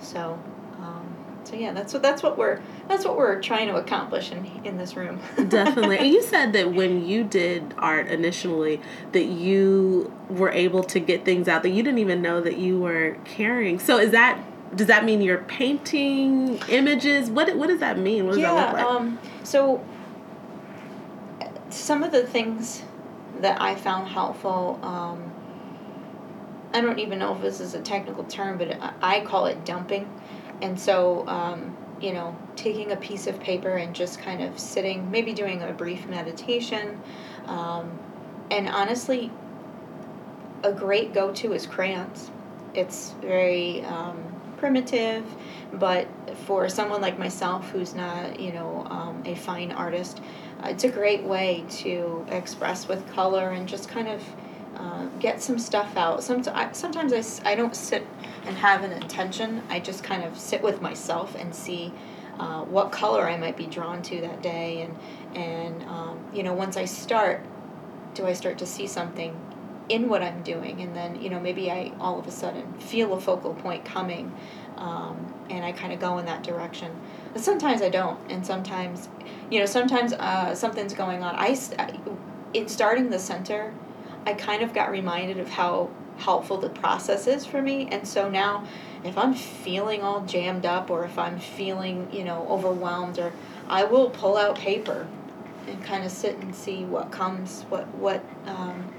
So 0.00 0.38
um, 0.78 1.14
so 1.44 1.54
yeah 1.56 1.72
that's 1.72 1.92
what 1.92 2.02
that's 2.02 2.22
what 2.22 2.36
we're 2.36 2.60
that's 2.88 3.04
what 3.04 3.16
we're 3.16 3.40
trying 3.40 3.68
to 3.68 3.76
accomplish 3.76 4.30
in 4.30 4.44
in 4.64 4.76
this 4.76 4.96
room 4.96 5.20
Definitely. 5.48 5.98
And 5.98 6.08
you 6.08 6.22
said 6.22 6.52
that 6.52 6.72
when 6.72 7.06
you 7.06 7.24
did 7.24 7.74
art 7.78 8.08
initially, 8.08 8.80
that 9.12 9.24
you 9.24 10.12
were 10.28 10.50
able 10.50 10.82
to 10.84 11.00
get 11.00 11.24
things 11.24 11.48
out 11.48 11.62
that 11.62 11.70
you 11.70 11.82
didn't 11.82 11.98
even 11.98 12.20
know 12.22 12.40
that 12.40 12.58
you 12.58 12.78
were 12.78 13.16
carrying. 13.24 13.78
So 13.78 13.98
is 13.98 14.10
that 14.12 14.42
does 14.76 14.88
that 14.88 15.04
mean 15.04 15.22
you're 15.22 15.38
painting 15.38 16.60
images? 16.68 17.30
What 17.30 17.54
what 17.56 17.68
does 17.68 17.80
that 17.80 17.98
mean? 17.98 18.26
What 18.26 18.32
does 18.32 18.40
yeah 18.40 18.54
that 18.54 18.74
look 18.74 18.84
like? 18.84 18.84
um, 18.84 19.18
so 19.42 19.84
some 21.74 22.04
of 22.04 22.12
the 22.12 22.24
things 22.24 22.82
that 23.40 23.60
i 23.60 23.74
found 23.74 24.08
helpful 24.08 24.78
um, 24.82 25.32
i 26.72 26.80
don't 26.80 26.98
even 26.98 27.18
know 27.18 27.34
if 27.34 27.42
this 27.42 27.60
is 27.60 27.74
a 27.74 27.80
technical 27.80 28.24
term 28.24 28.56
but 28.56 28.80
i, 28.80 28.92
I 29.02 29.20
call 29.24 29.46
it 29.46 29.64
dumping 29.64 30.08
and 30.62 30.78
so 30.78 31.26
um, 31.26 31.76
you 32.04 32.12
know 32.12 32.36
taking 32.56 32.92
a 32.92 32.96
piece 32.96 33.26
of 33.26 33.40
paper 33.40 33.76
and 33.76 33.94
just 33.94 34.20
kind 34.20 34.42
of 34.42 34.58
sitting 34.58 35.10
maybe 35.10 35.32
doing 35.32 35.62
a 35.62 35.72
brief 35.72 36.06
meditation. 36.06 37.00
Um, 37.46 37.98
and 38.50 38.68
honestly 38.68 39.30
a 40.62 40.72
great 40.72 41.12
go-to 41.12 41.52
is 41.52 41.66
crayons. 41.66 42.30
It's 42.74 43.12
very 43.20 43.82
um, 43.84 44.22
primitive 44.58 45.24
but 45.72 46.06
for 46.46 46.68
someone 46.68 47.00
like 47.00 47.18
myself 47.18 47.70
who's 47.70 47.94
not 47.94 48.38
you 48.38 48.52
know 48.52 48.86
um, 48.88 49.22
a 49.24 49.34
fine 49.34 49.72
artist 49.72 50.20
uh, 50.62 50.68
it's 50.68 50.84
a 50.84 50.88
great 50.88 51.22
way 51.24 51.64
to 51.68 52.24
express 52.28 52.88
with 52.88 53.06
color 53.12 53.50
and 53.50 53.68
just 53.68 53.88
kind 53.88 54.08
of 54.08 54.22
uh, 54.76 55.06
get 55.20 55.40
some 55.42 55.58
stuff 55.58 55.96
out. 55.96 56.22
Sometimes 56.22 56.76
sometimes 56.76 57.12
I, 57.12 57.50
I 57.50 57.54
don't 57.54 57.76
sit 57.76 58.06
and 58.46 58.56
have 58.56 58.84
an 58.84 58.92
intention 58.92 59.62
i 59.70 59.80
just 59.80 60.02
kind 60.04 60.22
of 60.24 60.38
sit 60.38 60.62
with 60.62 60.80
myself 60.82 61.34
and 61.34 61.54
see 61.54 61.92
uh, 62.38 62.62
what 62.64 62.90
color 62.90 63.28
i 63.28 63.36
might 63.36 63.56
be 63.56 63.66
drawn 63.66 64.02
to 64.02 64.20
that 64.20 64.42
day. 64.42 64.82
And 64.82 64.96
and 65.36 65.82
um, 65.84 66.24
you 66.32 66.42
know 66.42 66.52
once 66.52 66.76
i 66.76 66.84
start 66.84 67.44
do 68.14 68.26
i 68.26 68.32
start 68.32 68.58
to 68.58 68.66
see 68.66 68.86
something 68.86 69.38
in 69.88 70.08
what 70.08 70.22
i'm 70.22 70.42
doing? 70.42 70.80
And 70.80 70.96
then 70.96 71.20
you 71.20 71.30
know 71.30 71.40
maybe 71.40 71.70
i 71.70 71.92
all 72.00 72.18
of 72.18 72.26
a 72.26 72.30
sudden 72.30 72.72
feel 72.78 73.14
a 73.14 73.20
focal 73.20 73.54
point 73.54 73.84
coming 73.84 74.32
um, 74.76 75.32
and 75.50 75.64
i 75.64 75.72
kind 75.72 75.92
of 75.92 76.00
go 76.00 76.18
in 76.18 76.26
that 76.26 76.42
direction. 76.42 76.90
But 77.32 77.42
sometimes 77.42 77.82
i 77.82 77.88
don't. 77.88 78.18
And 78.30 78.44
sometimes 78.44 79.08
you 79.50 79.60
know 79.60 79.66
sometimes 79.66 80.12
uh, 80.12 80.54
something's 80.54 80.94
going 80.94 81.22
on. 81.22 81.34
I 81.36 81.56
in 82.52 82.68
starting 82.68 83.10
the 83.10 83.18
center 83.18 83.74
i 84.26 84.32
kind 84.32 84.62
of 84.62 84.72
got 84.72 84.90
reminded 84.90 85.38
of 85.38 85.48
how 85.48 85.90
helpful 86.18 86.56
the 86.56 86.68
process 86.68 87.26
is 87.26 87.44
for 87.44 87.60
me 87.60 87.88
and 87.90 88.06
so 88.06 88.28
now 88.28 88.66
if 89.02 89.18
i'm 89.18 89.34
feeling 89.34 90.02
all 90.02 90.20
jammed 90.22 90.64
up 90.64 90.90
or 90.90 91.04
if 91.04 91.18
i'm 91.18 91.38
feeling 91.38 92.08
you 92.12 92.24
know 92.24 92.46
overwhelmed 92.48 93.18
or 93.18 93.32
i 93.68 93.84
will 93.84 94.10
pull 94.10 94.36
out 94.36 94.56
paper 94.56 95.06
and 95.66 95.82
kind 95.84 96.04
of 96.04 96.10
sit 96.10 96.36
and 96.38 96.54
see 96.54 96.84
what 96.84 97.10
comes 97.10 97.62
what 97.68 97.86
what 97.94 98.24
um, 98.46 98.92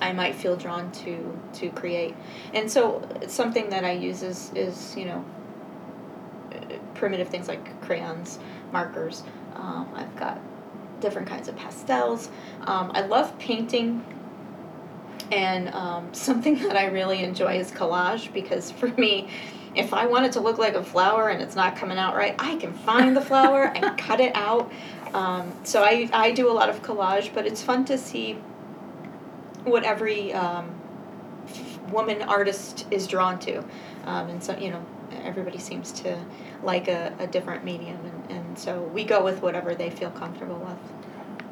I 0.00 0.12
might 0.12 0.34
feel 0.34 0.56
drawn 0.56 0.92
to 0.92 1.38
to 1.54 1.70
create, 1.70 2.14
and 2.54 2.70
so 2.70 3.06
something 3.26 3.70
that 3.70 3.84
I 3.84 3.92
use 3.92 4.22
is 4.22 4.52
is 4.54 4.96
you 4.96 5.06
know 5.06 5.24
primitive 6.94 7.28
things 7.28 7.48
like 7.48 7.80
crayons, 7.80 8.38
markers. 8.72 9.22
Um, 9.54 9.88
I've 9.94 10.14
got 10.16 10.38
different 11.00 11.28
kinds 11.28 11.48
of 11.48 11.56
pastels. 11.56 12.28
Um, 12.62 12.90
I 12.94 13.02
love 13.02 13.38
painting, 13.38 14.04
and 15.30 15.68
um, 15.70 16.08
something 16.14 16.58
that 16.60 16.76
I 16.76 16.86
really 16.86 17.22
enjoy 17.22 17.58
is 17.58 17.70
collage 17.70 18.32
because 18.32 18.70
for 18.70 18.88
me, 18.88 19.28
if 19.74 19.92
I 19.92 20.06
want 20.06 20.26
it 20.26 20.32
to 20.32 20.40
look 20.40 20.58
like 20.58 20.74
a 20.74 20.82
flower 20.82 21.28
and 21.28 21.42
it's 21.42 21.54
not 21.54 21.76
coming 21.76 21.98
out 21.98 22.16
right, 22.16 22.34
I 22.38 22.56
can 22.56 22.72
find 22.72 23.16
the 23.16 23.20
flower 23.20 23.64
and 23.64 23.96
cut 24.06 24.20
it 24.20 24.34
out. 24.34 24.72
Um, 25.14 25.52
so 25.64 25.82
I, 25.82 26.08
I 26.12 26.32
do 26.32 26.50
a 26.50 26.52
lot 26.52 26.68
of 26.68 26.82
collage, 26.82 27.32
but 27.32 27.46
it's 27.46 27.62
fun 27.62 27.84
to 27.86 27.96
see 27.98 28.34
what 29.64 29.84
every 29.84 30.32
um, 30.32 30.74
woman 31.90 32.22
artist 32.22 32.86
is 32.90 33.06
drawn 33.06 33.38
to. 33.40 33.58
Um, 34.04 34.28
and 34.28 34.42
so, 34.42 34.56
you 34.56 34.70
know, 34.70 34.84
everybody 35.22 35.58
seems 35.58 35.92
to 35.92 36.18
like 36.62 36.88
a, 36.88 37.14
a 37.18 37.26
different 37.26 37.64
medium. 37.64 37.98
And, 38.04 38.38
and 38.38 38.58
so 38.58 38.82
we 38.82 39.04
go 39.04 39.22
with 39.22 39.42
whatever 39.42 39.74
they 39.74 39.90
feel 39.90 40.10
comfortable 40.10 40.58
with. 40.58 41.07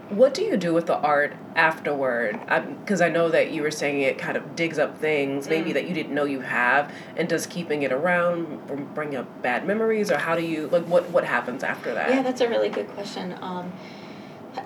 What 0.08 0.34
do 0.34 0.42
you 0.42 0.56
do 0.56 0.72
with 0.72 0.86
the 0.86 0.96
art 0.96 1.34
afterward? 1.56 2.38
Because 2.80 3.00
I 3.00 3.08
know 3.08 3.28
that 3.28 3.50
you 3.50 3.62
were 3.62 3.72
saying 3.72 4.02
it 4.02 4.18
kind 4.18 4.36
of 4.36 4.54
digs 4.54 4.78
up 4.78 4.98
things 4.98 5.48
maybe 5.48 5.70
Mm. 5.70 5.74
that 5.74 5.88
you 5.88 5.94
didn't 5.94 6.14
know 6.14 6.24
you 6.24 6.40
have, 6.42 6.92
and 7.16 7.28
does 7.28 7.46
keeping 7.46 7.82
it 7.82 7.90
around 7.92 8.66
br- 8.68 8.74
bring 8.74 9.16
up 9.16 9.42
bad 9.42 9.66
memories, 9.66 10.10
or 10.12 10.18
how 10.18 10.36
do 10.36 10.42
you 10.42 10.68
like 10.68 10.84
what 10.84 11.10
what 11.10 11.24
happens 11.24 11.64
after 11.64 11.92
that? 11.94 12.10
Yeah, 12.10 12.22
that's 12.22 12.40
a 12.40 12.48
really 12.48 12.68
good 12.68 12.86
question. 12.90 13.34
Um, 13.42 13.72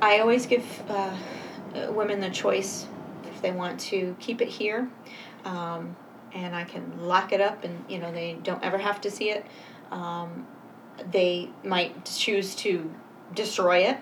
I 0.02 0.18
always 0.18 0.44
give 0.46 0.64
uh, 0.90 1.16
women 1.90 2.20
the 2.20 2.30
choice 2.30 2.86
if 3.32 3.40
they 3.40 3.50
want 3.50 3.80
to 3.80 4.14
keep 4.20 4.42
it 4.42 4.48
here, 4.48 4.90
um, 5.46 5.96
and 6.34 6.54
I 6.54 6.64
can 6.64 7.06
lock 7.08 7.32
it 7.32 7.40
up, 7.40 7.64
and 7.64 7.82
you 7.88 7.98
know 7.98 8.12
they 8.12 8.36
don't 8.42 8.62
ever 8.62 8.76
have 8.76 9.00
to 9.02 9.10
see 9.10 9.30
it. 9.30 9.46
Um, 9.90 10.46
they 11.10 11.48
might 11.64 12.04
choose 12.04 12.54
to 12.56 12.92
destroy 13.34 13.78
it. 13.78 13.96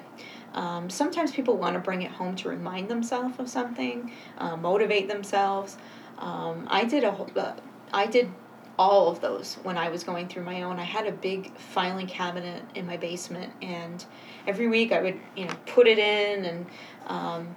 Um, 0.54 0.88
sometimes 0.90 1.32
people 1.32 1.56
want 1.56 1.74
to 1.74 1.80
bring 1.80 2.02
it 2.02 2.10
home 2.10 2.34
to 2.36 2.48
remind 2.48 2.88
themselves 2.88 3.38
of 3.38 3.48
something, 3.48 4.12
uh, 4.38 4.56
motivate 4.56 5.08
themselves. 5.08 5.76
Um, 6.18 6.66
I 6.70 6.84
did 6.84 7.04
a 7.04 7.12
uh, 7.12 7.56
I 7.92 8.06
did 8.06 8.30
all 8.78 9.08
of 9.08 9.20
those 9.20 9.56
when 9.64 9.76
I 9.76 9.88
was 9.88 10.04
going 10.04 10.28
through 10.28 10.44
my 10.44 10.62
own. 10.62 10.78
I 10.78 10.84
had 10.84 11.06
a 11.06 11.12
big 11.12 11.56
filing 11.56 12.06
cabinet 12.06 12.62
in 12.74 12.86
my 12.86 12.96
basement, 12.96 13.52
and 13.60 14.04
every 14.46 14.68
week 14.68 14.92
I 14.92 15.02
would 15.02 15.20
you 15.36 15.46
know 15.46 15.54
put 15.66 15.86
it 15.86 15.98
in, 15.98 16.44
and 16.44 16.66
um, 17.06 17.56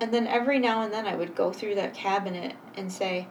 and 0.00 0.12
then 0.12 0.26
every 0.26 0.58
now 0.58 0.82
and 0.82 0.92
then 0.92 1.06
I 1.06 1.14
would 1.14 1.34
go 1.34 1.52
through 1.52 1.76
that 1.76 1.94
cabinet 1.94 2.54
and 2.76 2.90
say, 2.90 3.28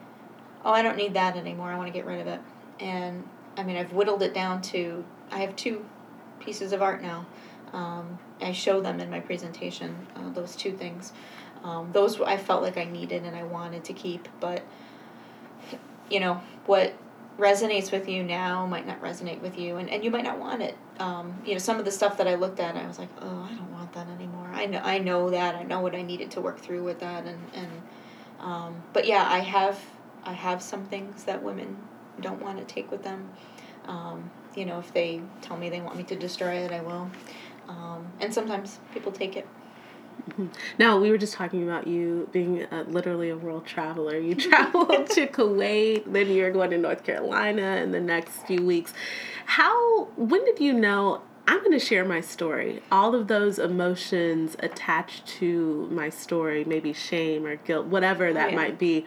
oh, 0.63 0.71
I 0.71 0.81
don't 0.81 0.97
need 0.97 1.13
that 1.15 1.35
anymore. 1.35 1.71
I 1.71 1.77
want 1.77 1.87
to 1.87 1.93
get 1.93 2.05
rid 2.05 2.21
of 2.21 2.27
it. 2.27 2.39
And 2.79 3.27
I 3.57 3.63
mean, 3.63 3.77
I've 3.77 3.93
whittled 3.93 4.23
it 4.23 4.33
down 4.33 4.61
to 4.63 5.03
I 5.31 5.39
have 5.39 5.55
two 5.55 5.85
pieces 6.39 6.73
of 6.73 6.81
art 6.81 7.01
now. 7.01 7.25
Um, 7.73 8.19
I 8.41 8.51
show 8.51 8.81
them 8.81 8.99
in 8.99 9.09
my 9.09 9.19
presentation, 9.19 10.07
uh, 10.15 10.29
those 10.29 10.55
two 10.55 10.71
things. 10.71 11.13
Um, 11.63 11.91
those 11.91 12.19
I 12.19 12.37
felt 12.37 12.63
like 12.63 12.77
I 12.77 12.85
needed 12.85 13.23
and 13.23 13.35
I 13.35 13.43
wanted 13.43 13.83
to 13.85 13.93
keep, 13.93 14.27
but 14.39 14.63
you 16.09 16.19
know, 16.19 16.41
what 16.65 16.93
resonates 17.37 17.91
with 17.91 18.07
you 18.07 18.23
now 18.23 18.65
might 18.65 18.85
not 18.85 19.01
resonate 19.01 19.41
with 19.41 19.57
you, 19.57 19.77
and, 19.77 19.89
and 19.89 20.03
you 20.03 20.11
might 20.11 20.23
not 20.23 20.39
want 20.39 20.61
it. 20.61 20.77
Um, 20.99 21.41
you 21.45 21.53
know, 21.53 21.59
some 21.59 21.79
of 21.79 21.85
the 21.85 21.91
stuff 21.91 22.17
that 22.17 22.27
I 22.27 22.35
looked 22.35 22.59
at, 22.59 22.75
I 22.75 22.85
was 22.87 22.99
like, 22.99 23.09
oh, 23.19 23.47
I 23.49 23.53
don't 23.55 23.71
want 23.71 23.93
that 23.93 24.07
anymore. 24.07 24.49
I 24.53 24.65
know, 24.65 24.79
I 24.79 24.99
know 24.99 25.29
that. 25.29 25.55
I 25.55 25.63
know 25.63 25.79
what 25.79 25.95
I 25.95 26.01
needed 26.01 26.31
to 26.31 26.41
work 26.41 26.59
through 26.59 26.83
with 26.83 26.99
that, 26.99 27.25
and 27.25 27.39
and 27.53 27.71
um, 28.39 28.81
but 28.93 29.05
yeah, 29.05 29.25
I 29.27 29.39
have 29.39 29.79
I 30.23 30.33
have 30.33 30.61
some 30.61 30.85
things 30.85 31.23
that 31.23 31.41
women 31.41 31.77
don't 32.19 32.41
want 32.41 32.57
to 32.59 32.65
take 32.65 32.91
with 32.91 33.03
them. 33.03 33.29
Um, 33.85 34.29
you 34.55 34.65
know, 34.65 34.79
if 34.79 34.93
they 34.93 35.21
tell 35.41 35.57
me 35.57 35.69
they 35.69 35.81
want 35.81 35.97
me 35.97 36.03
to 36.03 36.15
destroy 36.15 36.53
it, 36.53 36.71
I 36.71 36.81
will. 36.81 37.09
Um, 37.71 38.11
and 38.19 38.33
sometimes 38.33 38.79
people 38.93 39.11
take 39.11 39.35
it. 39.37 39.47
Now 40.77 40.99
we 40.99 41.09
were 41.09 41.17
just 41.17 41.33
talking 41.33 41.63
about 41.63 41.87
you 41.87 42.29
being 42.31 42.63
uh, 42.65 42.83
literally 42.87 43.29
a 43.29 43.37
world 43.37 43.65
traveler. 43.65 44.17
You 44.17 44.35
traveled 44.49 45.09
to 45.11 45.27
Kuwait, 45.27 46.11
then 46.11 46.29
you're 46.29 46.51
going 46.51 46.71
to 46.71 46.77
North 46.77 47.03
Carolina 47.03 47.77
in 47.77 47.91
the 47.91 47.99
next 47.99 48.45
few 48.45 48.63
weeks. 48.63 48.93
How? 49.45 50.05
When 50.15 50.43
did 50.45 50.59
you 50.59 50.73
know? 50.73 51.21
I'm 51.47 51.57
going 51.59 51.71
to 51.71 51.79
share 51.79 52.05
my 52.05 52.21
story. 52.21 52.81
All 52.91 53.15
of 53.15 53.27
those 53.27 53.57
emotions 53.57 54.55
attached 54.59 55.25
to 55.39 55.87
my 55.91 56.09
story, 56.09 56.63
maybe 56.63 56.93
shame 56.93 57.47
or 57.47 57.55
guilt, 57.55 57.87
whatever 57.87 58.31
that 58.31 58.51
yeah. 58.51 58.55
might 58.55 58.77
be, 58.77 59.05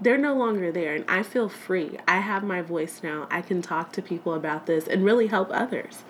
they're 0.00 0.18
no 0.18 0.34
longer 0.34 0.72
there. 0.72 0.94
And 0.94 1.04
I 1.06 1.22
feel 1.22 1.50
free. 1.50 1.98
I 2.08 2.20
have 2.20 2.42
my 2.42 2.62
voice 2.62 3.02
now. 3.02 3.28
I 3.30 3.42
can 3.42 3.60
talk 3.60 3.92
to 3.92 4.02
people 4.02 4.32
about 4.32 4.66
this 4.66 4.88
and 4.88 5.04
really 5.04 5.26
help 5.26 5.50
others. 5.52 6.02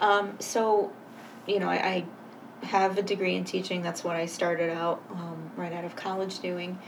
Um, 0.00 0.34
so, 0.40 0.92
you 1.46 1.60
know, 1.60 1.68
I, 1.68 2.04
I 2.62 2.66
have 2.66 2.96
a 2.98 3.02
degree 3.02 3.36
in 3.36 3.44
teaching. 3.44 3.82
That's 3.82 4.02
what 4.02 4.16
I 4.16 4.26
started 4.26 4.70
out 4.70 5.02
um, 5.10 5.50
right 5.56 5.72
out 5.72 5.84
of 5.84 5.96
college 5.96 6.38
doing. 6.40 6.78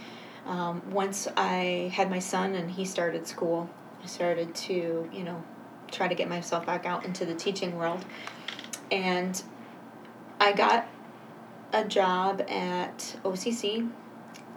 Um, 0.47 0.83
once 0.91 1.27
I 1.37 1.91
had 1.93 2.09
my 2.09 2.21
son 2.21 2.55
and 2.55 2.71
he 2.71 2.85
started 2.85 3.27
school, 3.27 3.69
I 4.03 4.07
started 4.07 4.55
to, 4.55 5.09
you 5.13 5.25
know, 5.25 5.43
try 5.91 6.09
to 6.09 6.15
get 6.15 6.29
myself 6.29 6.67
back 6.67 6.87
out 6.87 7.05
into 7.05 7.25
the 7.25 7.35
teaching 7.35 7.77
world. 7.77 8.05
And 8.91 9.41
I 10.39 10.53
got 10.53 10.87
a 11.73 11.85
job 11.85 12.43
at 12.49 13.17
OCC, 13.25 13.91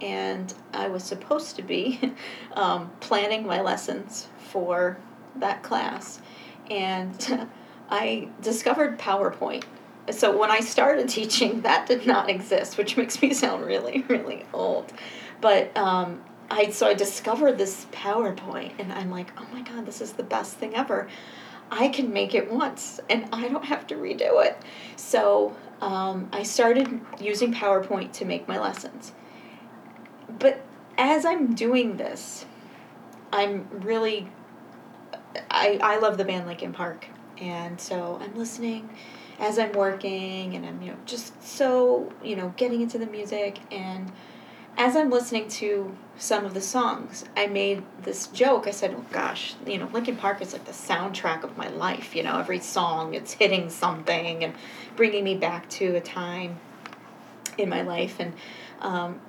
and 0.00 0.52
I 0.72 0.88
was 0.88 1.02
supposed 1.02 1.56
to 1.56 1.62
be 1.62 2.00
um, 2.54 2.90
planning 3.00 3.46
my 3.46 3.60
lessons 3.60 4.28
for 4.38 4.96
that 5.36 5.62
class, 5.62 6.20
and 6.70 7.48
I 7.90 8.28
discovered 8.40 8.98
PowerPoint. 8.98 9.64
So 10.12 10.36
when 10.36 10.50
I 10.50 10.60
started 10.60 11.08
teaching, 11.08 11.60
that 11.62 11.86
did 11.86 12.06
not 12.06 12.30
exist, 12.30 12.78
which 12.78 12.96
makes 12.96 13.20
me 13.22 13.32
sound 13.32 13.64
really, 13.64 14.04
really 14.08 14.44
old. 14.52 14.92
But 15.40 15.76
um, 15.76 16.22
I 16.50 16.70
so 16.70 16.86
I 16.86 16.94
discovered 16.94 17.58
this 17.58 17.86
PowerPoint, 17.92 18.72
and 18.78 18.92
I'm 18.92 19.10
like, 19.10 19.32
oh 19.38 19.46
my 19.52 19.62
god, 19.62 19.86
this 19.86 20.00
is 20.00 20.12
the 20.12 20.22
best 20.22 20.54
thing 20.54 20.74
ever. 20.74 21.08
I 21.70 21.88
can 21.88 22.12
make 22.12 22.34
it 22.34 22.50
once, 22.50 23.00
and 23.08 23.28
I 23.32 23.48
don't 23.48 23.64
have 23.64 23.86
to 23.88 23.94
redo 23.94 24.44
it. 24.44 24.58
So 24.96 25.56
um, 25.80 26.28
I 26.32 26.42
started 26.42 27.00
using 27.20 27.54
PowerPoint 27.54 28.12
to 28.14 28.24
make 28.24 28.48
my 28.48 28.58
lessons. 28.58 29.12
But 30.38 30.64
as 30.98 31.24
I'm 31.24 31.54
doing 31.54 31.96
this, 31.96 32.44
I'm 33.32 33.68
really 33.70 34.28
I, 35.50 35.78
I 35.82 35.98
love 35.98 36.18
the 36.18 36.24
band 36.24 36.46
Linkin 36.46 36.72
Park. 36.72 37.06
And 37.38 37.80
so 37.80 38.18
I'm 38.20 38.36
listening 38.36 38.90
as 39.40 39.58
I'm 39.58 39.72
working 39.72 40.54
and 40.54 40.64
I'm, 40.66 40.80
you 40.82 40.92
know, 40.92 40.98
just 41.06 41.42
so, 41.42 42.12
you 42.22 42.36
know, 42.36 42.54
getting 42.56 42.82
into 42.82 42.98
the 42.98 43.06
music 43.06 43.58
and 43.72 44.12
as 44.76 44.96
I'm 44.96 45.10
listening 45.10 45.48
to 45.48 45.96
some 46.16 46.44
of 46.44 46.54
the 46.54 46.60
songs, 46.60 47.24
I 47.36 47.46
made 47.46 47.82
this 48.02 48.28
joke. 48.28 48.66
I 48.66 48.70
said, 48.70 48.94
oh, 48.96 49.04
gosh, 49.10 49.54
you 49.66 49.78
know, 49.78 49.88
Linkin 49.92 50.16
Park 50.16 50.40
is 50.40 50.52
like 50.52 50.64
the 50.64 50.72
soundtrack 50.72 51.42
of 51.42 51.56
my 51.56 51.68
life. 51.68 52.14
You 52.14 52.22
know, 52.22 52.38
every 52.38 52.60
song, 52.60 53.14
it's 53.14 53.32
hitting 53.32 53.68
something 53.68 54.44
and 54.44 54.54
bringing 54.96 55.24
me 55.24 55.34
back 55.34 55.68
to 55.70 55.96
a 55.96 56.00
time 56.00 56.60
in 57.58 57.68
my 57.68 57.82
life. 57.82 58.16
And 58.20 58.32
um, 58.80 59.20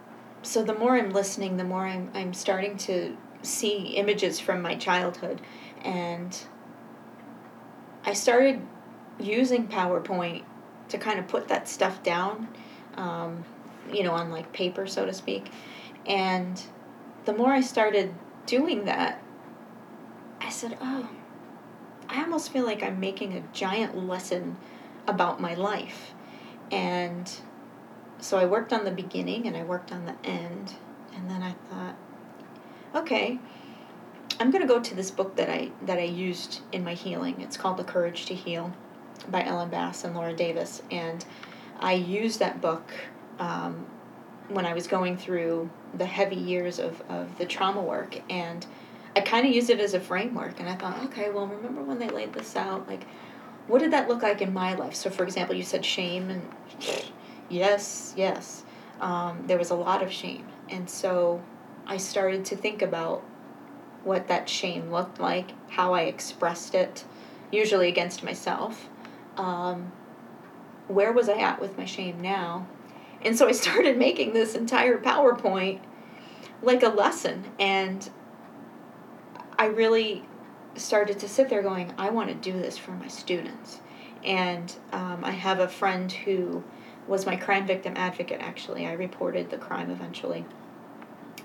so 0.41 0.63
the 0.63 0.75
more 0.75 0.95
I'm 0.95 1.11
listening, 1.11 1.57
the 1.57 1.63
more 1.63 1.85
I'm, 1.85 2.11
I'm 2.13 2.33
starting 2.33 2.77
to 2.77 3.17
see 3.41 3.95
images 3.95 4.39
from 4.39 4.61
my 4.61 4.75
childhood. 4.75 5.41
And 5.83 6.37
I 8.05 8.13
started 8.13 8.61
using 9.21 9.67
PowerPoint 9.67 10.43
to 10.89 10.97
kind 10.97 11.19
of 11.19 11.27
put 11.27 11.47
that 11.47 11.67
stuff 11.67 12.03
down. 12.03 12.47
Um, 12.95 13.45
you 13.91 14.03
know, 14.03 14.11
on 14.11 14.29
like 14.31 14.51
paper, 14.53 14.87
so 14.87 15.05
to 15.05 15.13
speak. 15.13 15.51
And 16.05 16.61
the 17.25 17.33
more 17.33 17.51
I 17.51 17.61
started 17.61 18.13
doing 18.45 18.85
that, 18.85 19.21
I 20.39 20.49
said, 20.49 20.77
oh, 20.81 21.09
I 22.09 22.21
almost 22.21 22.51
feel 22.51 22.65
like 22.65 22.83
I'm 22.83 22.99
making 22.99 23.33
a 23.33 23.43
giant 23.53 23.97
lesson 24.07 24.57
about 25.07 25.39
my 25.39 25.53
life. 25.53 26.13
And 26.71 27.31
so 28.19 28.37
I 28.37 28.45
worked 28.45 28.73
on 28.73 28.85
the 28.85 28.91
beginning 28.91 29.47
and 29.47 29.55
I 29.55 29.63
worked 29.63 29.91
on 29.91 30.05
the 30.05 30.15
end. 30.23 30.73
And 31.15 31.29
then 31.29 31.43
I 31.43 31.53
thought, 31.69 31.95
okay, 32.95 33.39
I'm 34.39 34.51
going 34.51 34.61
to 34.61 34.67
go 34.67 34.79
to 34.79 34.95
this 34.95 35.11
book 35.11 35.35
that 35.35 35.49
I 35.49 35.71
that 35.83 35.99
I 35.99 36.03
used 36.03 36.61
in 36.71 36.83
my 36.83 36.93
healing. 36.93 37.41
It's 37.41 37.57
called 37.57 37.77
The 37.77 37.83
Courage 37.83 38.25
to 38.27 38.35
Heal 38.35 38.73
by 39.29 39.43
Ellen 39.43 39.69
Bass 39.69 40.03
and 40.03 40.15
Laura 40.15 40.33
Davis 40.33 40.81
and 40.91 41.25
I 41.81 41.93
used 41.93 42.39
that 42.39 42.61
book 42.61 42.93
um, 43.39 43.87
when 44.49 44.65
I 44.65 44.73
was 44.73 44.85
going 44.85 45.17
through 45.17 45.69
the 45.95 46.05
heavy 46.05 46.35
years 46.35 46.79
of, 46.79 47.01
of 47.09 47.37
the 47.39 47.45
trauma 47.45 47.81
work. 47.81 48.21
And 48.29 48.65
I 49.15 49.21
kind 49.21 49.47
of 49.47 49.53
used 49.53 49.71
it 49.71 49.79
as 49.79 49.95
a 49.95 49.99
framework. 49.99 50.59
And 50.59 50.69
I 50.69 50.75
thought, 50.75 51.03
okay, 51.05 51.31
well, 51.31 51.47
remember 51.47 51.81
when 51.81 51.97
they 51.97 52.09
laid 52.09 52.33
this 52.33 52.55
out? 52.55 52.87
Like, 52.87 53.03
what 53.67 53.79
did 53.79 53.91
that 53.91 54.07
look 54.07 54.21
like 54.21 54.41
in 54.41 54.53
my 54.53 54.75
life? 54.75 54.93
So, 54.93 55.09
for 55.09 55.23
example, 55.23 55.55
you 55.55 55.63
said 55.63 55.83
shame, 55.83 56.29
and 56.29 56.47
yes, 57.49 58.13
yes, 58.15 58.63
um, 58.99 59.43
there 59.47 59.57
was 59.57 59.71
a 59.71 59.75
lot 59.75 60.03
of 60.03 60.11
shame. 60.11 60.47
And 60.69 60.89
so 60.89 61.41
I 61.87 61.97
started 61.97 62.45
to 62.45 62.55
think 62.55 62.81
about 62.81 63.23
what 64.03 64.27
that 64.27 64.47
shame 64.47 64.91
looked 64.91 65.19
like, 65.19 65.51
how 65.69 65.93
I 65.93 66.03
expressed 66.03 66.75
it, 66.75 67.05
usually 67.51 67.87
against 67.87 68.23
myself. 68.23 68.87
Um, 69.37 69.91
where 70.87 71.11
was 71.11 71.29
I 71.29 71.37
at 71.37 71.61
with 71.61 71.77
my 71.77 71.85
shame 71.85 72.21
now? 72.21 72.67
And 73.21 73.37
so 73.37 73.47
I 73.47 73.51
started 73.53 73.97
making 73.97 74.33
this 74.33 74.55
entire 74.55 74.97
PowerPoint 74.97 75.81
like 76.61 76.83
a 76.83 76.89
lesson. 76.89 77.45
And 77.59 78.09
I 79.57 79.65
really 79.65 80.23
started 80.75 81.19
to 81.19 81.29
sit 81.29 81.49
there 81.49 81.61
going, 81.61 81.93
I 81.97 82.09
want 82.09 82.29
to 82.29 82.35
do 82.35 82.57
this 82.57 82.77
for 82.77 82.91
my 82.91 83.07
students. 83.07 83.79
And 84.23 84.73
um, 84.91 85.23
I 85.23 85.31
have 85.31 85.59
a 85.59 85.67
friend 85.67 86.11
who 86.11 86.63
was 87.07 87.25
my 87.25 87.35
crime 87.35 87.65
victim 87.65 87.93
advocate, 87.97 88.39
actually. 88.41 88.85
I 88.87 88.93
reported 88.93 89.49
the 89.49 89.57
crime 89.57 89.89
eventually 89.89 90.45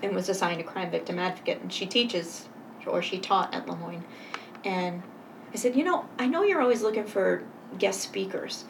and 0.03 0.13
was 0.13 0.29
assigned 0.29 0.61
a 0.61 0.63
crime 0.63 0.91
victim 0.91 1.17
advocate. 1.17 1.61
And 1.61 1.73
she 1.73 1.85
teaches, 1.85 2.47
or 2.85 3.01
she 3.01 3.17
taught 3.19 3.53
at 3.53 3.67
Le 3.67 3.75
Moyne. 3.75 4.05
And 4.63 5.01
I 5.53 5.57
said, 5.57 5.75
You 5.75 5.83
know, 5.83 6.05
I 6.19 6.27
know 6.27 6.43
you're 6.43 6.61
always 6.61 6.81
looking 6.81 7.05
for 7.05 7.43
guest 7.77 8.01
speakers 8.01 8.65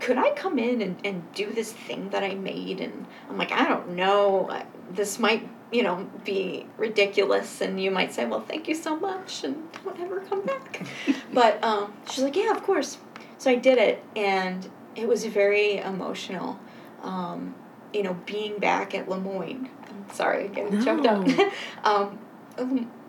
could 0.00 0.18
I 0.18 0.30
come 0.32 0.58
in 0.58 0.82
and, 0.82 0.96
and 1.04 1.32
do 1.34 1.50
this 1.52 1.72
thing 1.72 2.10
that 2.10 2.22
I 2.22 2.34
made? 2.34 2.80
And 2.80 3.06
I'm 3.28 3.38
like, 3.38 3.52
I 3.52 3.66
don't 3.66 3.90
know. 3.90 4.62
This 4.90 5.18
might, 5.18 5.48
you 5.72 5.82
know, 5.82 6.08
be 6.24 6.66
ridiculous. 6.76 7.60
And 7.60 7.80
you 7.80 7.90
might 7.90 8.12
say, 8.12 8.24
well, 8.24 8.40
thank 8.40 8.68
you 8.68 8.74
so 8.74 8.96
much. 8.96 9.44
And 9.44 9.70
don't 9.72 9.98
ever 10.00 10.20
come 10.20 10.42
back. 10.42 10.86
but 11.32 11.62
um, 11.62 11.92
she's 12.10 12.24
like, 12.24 12.36
yeah, 12.36 12.50
of 12.50 12.62
course. 12.62 12.98
So 13.38 13.50
I 13.50 13.56
did 13.56 13.78
it. 13.78 14.02
And 14.16 14.68
it 14.96 15.08
was 15.08 15.24
very 15.26 15.78
emotional. 15.78 16.58
Um, 17.02 17.54
you 17.92 18.02
know, 18.02 18.14
being 18.26 18.58
back 18.58 18.94
at 18.94 19.08
Le 19.08 19.18
Moyne. 19.18 19.68
I'm 19.88 20.12
sorry, 20.12 20.46
I'm 20.46 20.52
getting 20.52 20.78
no. 20.80 20.84
choked 20.84 21.06
up. 21.06 21.52
um, 21.84 22.18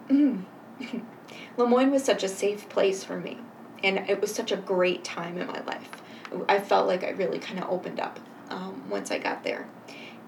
Le 1.57 1.67
Moyne 1.67 1.91
was 1.91 2.03
such 2.03 2.23
a 2.23 2.27
safe 2.27 2.69
place 2.69 3.03
for 3.03 3.19
me. 3.19 3.39
And 3.83 4.09
it 4.09 4.21
was 4.21 4.33
such 4.33 4.51
a 4.51 4.57
great 4.57 5.03
time 5.03 5.37
in 5.37 5.47
my 5.47 5.61
life 5.61 5.89
I 6.47 6.59
felt 6.59 6.87
like 6.87 7.03
I 7.03 7.11
really 7.11 7.39
kind 7.39 7.59
of 7.59 7.69
opened 7.69 7.99
up 7.99 8.19
um, 8.49 8.89
once 8.89 9.11
I 9.11 9.19
got 9.19 9.43
there, 9.43 9.67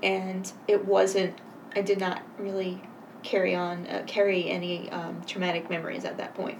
and 0.01 0.51
it 0.67 0.85
wasn't. 0.85 1.39
I 1.75 1.81
did 1.81 1.99
not 1.99 2.21
really 2.37 2.81
carry 3.23 3.55
on 3.55 3.87
uh, 3.87 4.03
carry 4.07 4.49
any 4.49 4.89
um, 4.91 5.21
traumatic 5.25 5.69
memories 5.69 6.05
at 6.05 6.17
that 6.17 6.33
point. 6.33 6.57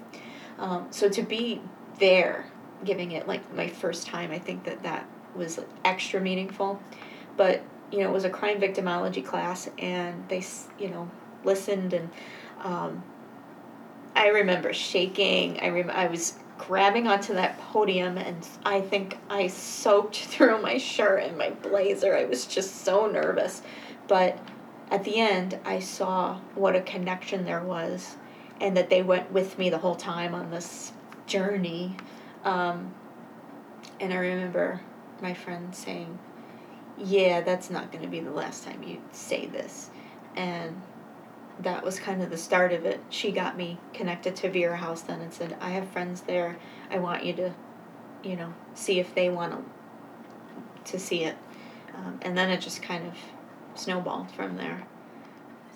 Um, 0.60 0.88
so 0.92 1.10
to 1.10 1.22
be 1.22 1.62
there, 2.00 2.46
giving 2.84 3.12
it 3.12 3.28
like 3.28 3.54
my 3.54 3.68
first 3.68 4.08
time, 4.08 4.32
I 4.32 4.40
think 4.40 4.64
that 4.66 4.84
that 4.84 5.08
was 5.36 5.60
extra 5.86 6.20
meaningful. 6.20 6.82
But 7.36 7.62
you 7.92 8.00
know, 8.00 8.10
it 8.10 8.14
was 8.14 8.26
a 8.26 8.30
crime 8.30 8.60
victimology 8.60 9.26
class, 9.26 9.70
and 9.78 10.28
they 10.30 10.44
you 10.80 10.90
know 10.90 11.10
listened 11.44 11.94
and. 11.94 12.10
Um, 12.62 13.04
I 14.16 14.30
remember 14.30 14.74
shaking. 14.74 15.60
I 15.60 15.70
rem- 15.70 15.92
I 15.92 16.08
was 16.08 16.40
grabbing 16.58 17.08
onto 17.08 17.34
that 17.34 17.60
podium 17.60 18.18
and 18.18 18.48
I 18.66 18.82
think 18.82 19.18
I 19.30 19.48
soaked 19.48 20.16
through 20.26 20.62
my 20.62 20.78
shirt 20.78 21.24
and 21.24 21.38
my 21.38 21.52
blazer. 21.52 22.16
I 22.16 22.26
was 22.26 22.46
just 22.46 22.84
so 22.84 23.08
nervous. 23.08 23.62
But 24.08 24.40
at 24.90 25.04
the 25.04 25.18
end, 25.18 25.60
I 25.66 25.80
saw 25.80 26.40
what 26.56 26.76
a 26.76 26.82
connection 26.82 27.46
there 27.46 27.62
was 27.62 28.16
and 28.60 28.76
that 28.78 28.90
they 28.90 29.04
went 29.04 29.32
with 29.32 29.58
me 29.58 29.70
the 29.70 29.78
whole 29.78 29.96
time 29.96 30.34
on 30.34 30.50
this 30.50 30.92
journey. 31.28 31.96
Um, 32.44 32.94
and 34.00 34.14
I 34.14 34.18
remember 34.18 34.82
my 35.22 35.34
friend 35.34 35.76
saying, 35.76 36.18
Yeah, 36.98 37.42
that's 37.42 37.70
not 37.70 37.92
going 37.92 38.04
to 38.04 38.10
be 38.10 38.20
the 38.20 38.32
last 38.32 38.64
time 38.64 38.84
you 38.84 39.02
say 39.12 39.46
this. 39.48 39.90
And 40.36 40.82
that 41.60 41.84
was 41.84 42.00
kind 42.00 42.22
of 42.22 42.30
the 42.30 42.38
start 42.38 42.72
of 42.74 42.86
it. 42.86 43.00
She 43.10 43.32
got 43.32 43.58
me 43.58 43.80
connected 43.94 44.36
to 44.38 44.50
Vera 44.50 44.78
House 44.78 45.02
then 45.02 45.22
and 45.22 45.34
said, 45.34 45.58
I 45.60 45.72
have 45.72 45.90
friends 45.90 46.22
there. 46.22 46.58
I 46.90 47.00
want 47.00 47.26
you 47.26 47.34
to, 47.34 47.54
you 48.24 48.36
know, 48.36 48.54
see 48.74 49.00
if 49.00 49.14
they 49.16 49.30
want 49.30 49.54
to, 49.54 50.92
to 50.92 51.00
see 51.00 51.24
it. 51.24 51.38
Um, 51.96 52.20
and 52.22 52.38
then 52.38 52.50
it 52.50 52.62
just 52.62 52.82
kind 52.82 53.08
of 53.08 53.14
snowballed 53.80 54.32
from 54.32 54.58
there. 54.58 54.86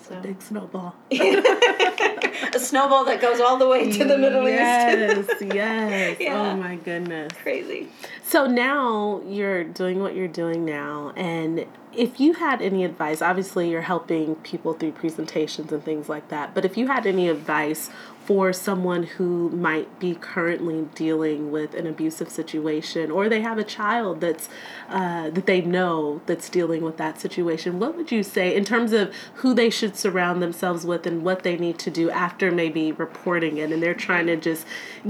So. 0.07 0.17
A 0.17 0.21
big 0.21 0.41
snowball. 0.41 0.95
a 1.11 2.59
snowball 2.59 3.05
that 3.05 3.21
goes 3.21 3.39
all 3.39 3.57
the 3.57 3.67
way 3.67 3.91
to 3.91 4.03
the 4.03 4.17
Middle 4.17 4.47
yes, 4.47 5.17
East. 5.17 5.35
yes, 5.41 5.41
yes. 5.53 6.17
Yeah. 6.19 6.51
Oh 6.51 6.55
my 6.55 6.75
goodness. 6.77 7.31
Crazy. 7.41 7.89
So 8.23 8.47
now 8.47 9.21
you're 9.27 9.63
doing 9.63 10.01
what 10.01 10.15
you're 10.15 10.27
doing 10.27 10.65
now, 10.65 11.13
and 11.15 11.65
if 11.93 12.19
you 12.19 12.33
had 12.33 12.61
any 12.61 12.85
advice, 12.85 13.21
obviously 13.21 13.69
you're 13.69 13.81
helping 13.81 14.35
people 14.37 14.73
through 14.73 14.93
presentations 14.93 15.71
and 15.71 15.83
things 15.83 16.07
like 16.07 16.29
that, 16.29 16.55
but 16.55 16.65
if 16.65 16.77
you 16.77 16.87
had 16.87 17.05
any 17.05 17.27
advice 17.27 17.89
for 18.25 18.53
someone 18.53 19.03
who 19.03 19.49
might 19.49 19.99
be 19.99 20.13
currently 20.13 20.87
dealing 20.93 21.51
with 21.51 21.73
an 21.73 21.87
abusive 21.87 22.29
situation 22.29 23.09
or 23.09 23.27
they 23.27 23.41
have 23.41 23.57
a 23.57 23.63
child 23.63 24.21
that's 24.21 24.47
uh, 24.89 25.29
that 25.31 25.45
they 25.47 25.61
know 25.61 26.21
that's 26.27 26.49
dealing 26.49 26.83
with 26.83 26.97
that 26.97 27.19
situation 27.19 27.79
what 27.79 27.95
would 27.95 28.11
you 28.11 28.21
say 28.21 28.55
in 28.55 28.63
terms 28.63 28.93
of 28.93 29.13
who 29.35 29.53
they 29.53 29.69
should 29.69 29.95
surround 29.95 30.41
themselves 30.41 30.85
with 30.85 31.07
and 31.07 31.23
what 31.23 31.43
they 31.43 31.57
need 31.57 31.79
to 31.79 31.89
do 31.89 32.09
after 32.11 32.51
maybe 32.51 32.91
reporting 32.91 33.57
it 33.57 33.71
and 33.71 33.81
they're 33.81 33.93
trying 33.93 34.27
to 34.27 34.35
just 34.35 34.67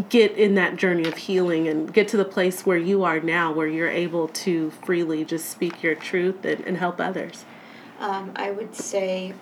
get 0.10 0.32
in 0.38 0.56
that 0.56 0.78
journey 0.78 1.06
of 1.06 1.17
healing 1.17 1.67
and 1.67 1.93
get 1.93 2.08
to 2.08 2.17
the 2.17 2.26
place 2.26 2.65
where 2.65 2.78
you 2.78 3.04
are 3.04 3.19
now 3.19 3.52
where 3.52 3.67
you're 3.67 3.89
able 3.89 4.30
to 4.30 4.71
freely 4.71 5.26
just 5.26 5.50
speak 5.50 5.84
your 5.84 5.95
truth 5.95 6.45
and, 6.45 6.62
and 6.62 6.78
help 6.78 7.00
others? 7.00 7.43
Um, 8.00 8.32
i 8.36 8.52
would 8.52 8.74
say 8.74 9.34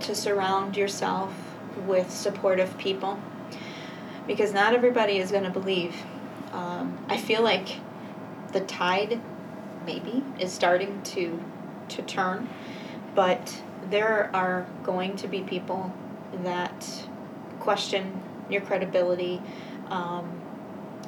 to 0.00 0.14
surround 0.14 0.76
yourself 0.76 1.51
with 1.86 2.10
supportive 2.10 2.76
people. 2.78 3.18
because 4.26 4.52
not 4.52 4.74
everybody 4.74 5.18
is 5.18 5.30
going 5.30 5.44
to 5.44 5.50
believe. 5.50 5.94
Um, 6.52 6.98
I 7.08 7.16
feel 7.16 7.42
like 7.42 7.80
the 8.52 8.60
tide, 8.60 9.20
maybe, 9.86 10.22
is 10.38 10.52
starting 10.52 11.02
to 11.02 11.42
to 11.88 12.02
turn, 12.02 12.48
but 13.14 13.60
there 13.90 14.30
are 14.34 14.66
going 14.84 15.16
to 15.16 15.28
be 15.28 15.40
people 15.42 15.92
that 16.44 17.04
question 17.60 18.22
your 18.48 18.60
credibility. 18.62 19.42
Um, 19.88 20.40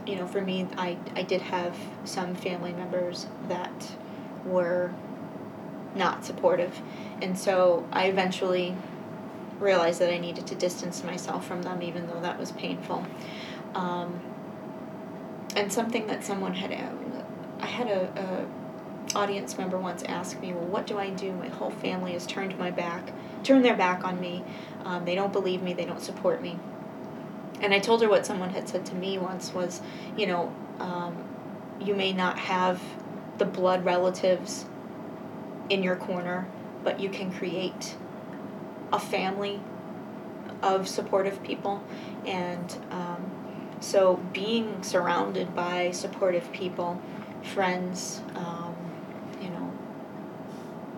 you 0.07 0.17
know, 0.17 0.27
for 0.27 0.43
me, 0.43 0.67
I, 0.77 0.99
I 1.17 1.23
did 1.23 1.41
have 1.41 1.75
some 2.05 2.35
family 2.35 2.73
members 2.73 3.27
that 3.49 3.93
were 4.45 4.93
not 5.95 6.25
supportive. 6.25 6.79
And 7.23 7.39
so 7.39 7.87
I 7.91 8.07
eventually 8.07 8.77
realized 9.61 10.01
that 10.01 10.13
I 10.13 10.19
needed 10.19 10.47
to 10.49 10.55
distance 10.55 11.05
myself 11.05 11.47
from 11.47 11.63
them, 11.63 11.83
even 11.83 12.07
though 12.07 12.21
that 12.21 12.39
was 12.39 12.53
painful. 12.53 13.07
Um, 13.75 14.21
and 15.57 15.73
something 15.73 16.07
that 16.09 16.25
someone 16.25 16.55
had, 16.55 16.73
I 17.61 17.67
had 17.67 17.89
a, 17.89 18.47
a 19.13 19.17
audience 19.17 19.57
member 19.57 19.79
once 19.79 20.03
ask 20.05 20.41
me, 20.41 20.53
well, 20.53 20.67
what 20.67 20.87
do 20.87 20.99
I 20.99 21.11
do? 21.11 21.33
My 21.33 21.49
whole 21.49 21.71
family 21.71 22.13
has 22.13 22.27
turned 22.27 22.59
my 22.59 22.71
back, 22.71 23.13
turned 23.43 23.65
their 23.65 23.77
back 23.77 24.05
on 24.05 24.21
me. 24.21 24.45
Um, 24.85 25.05
they 25.05 25.15
don't 25.15 25.33
believe 25.33 25.63
me. 25.63 25.73
They 25.73 25.85
don't 25.85 26.03
support 26.03 26.43
me. 26.43 26.59
And 27.61 27.73
I 27.73 27.79
told 27.79 28.03
her 28.03 28.09
what 28.09 28.27
someone 28.27 28.51
had 28.51 28.69
said 28.69 28.85
to 28.87 28.95
me 28.95 29.19
once 29.19 29.55
was, 29.55 29.81
you 30.17 30.27
know, 30.27 30.53
um, 30.81 31.25
you 31.81 31.95
may 31.95 32.13
not 32.13 32.39
have 32.39 32.83
the 33.39 33.45
blood 33.45 33.85
relatives 33.85 34.67
in 35.71 35.83
your 35.83 35.97
corner, 35.97 36.47
but 36.83 37.01
you 37.01 37.09
can 37.09 37.33
create 37.33 37.97
a 38.95 38.99
family 39.01 39.61
of 40.63 40.89
supportive 40.89 41.43
people. 41.43 41.83
And 42.25 42.77
um, 42.91 43.31
so 43.81 44.17
being 44.33 44.83
surrounded 44.83 45.55
by 45.55 45.91
supportive 45.91 46.51
people, 46.53 47.03
friends, 47.43 48.23
um, 48.37 48.75
you 49.43 49.51
know, 49.51 49.73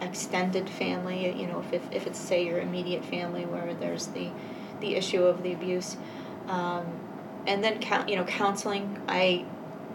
extended 0.02 0.68
family, 0.68 1.35
you 1.40 1.46
know, 1.46 1.61
if, 1.61 1.72
if, 1.72 1.82
if 1.90 2.06
it's, 2.06 2.18
say, 2.18 2.44
your 2.44 2.61
immediate 2.61 3.04
family 3.04 3.46
where 3.46 3.72
there's 3.74 4.09
the, 4.09 4.30
the 4.80 4.94
issue 4.94 5.24
of 5.24 5.42
the 5.42 5.52
abuse. 5.52 5.96
Um, 6.48 6.85
and 7.46 7.64
then, 7.64 7.80
you 8.06 8.16
know, 8.16 8.24
counseling, 8.24 9.00
I, 9.09 9.46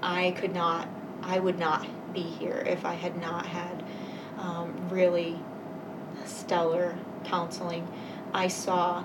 I 0.01 0.31
could 0.31 0.55
not, 0.55 0.89
I 1.21 1.37
would 1.37 1.59
not 1.59 1.85
be 2.13 2.21
here 2.21 2.63
if 2.67 2.83
I 2.83 2.95
had 2.95 3.21
not 3.21 3.45
had 3.45 3.83
um, 4.39 4.89
really 4.89 5.39
stellar 6.25 6.97
counseling. 7.23 7.87
I 8.33 8.47
saw 8.47 9.03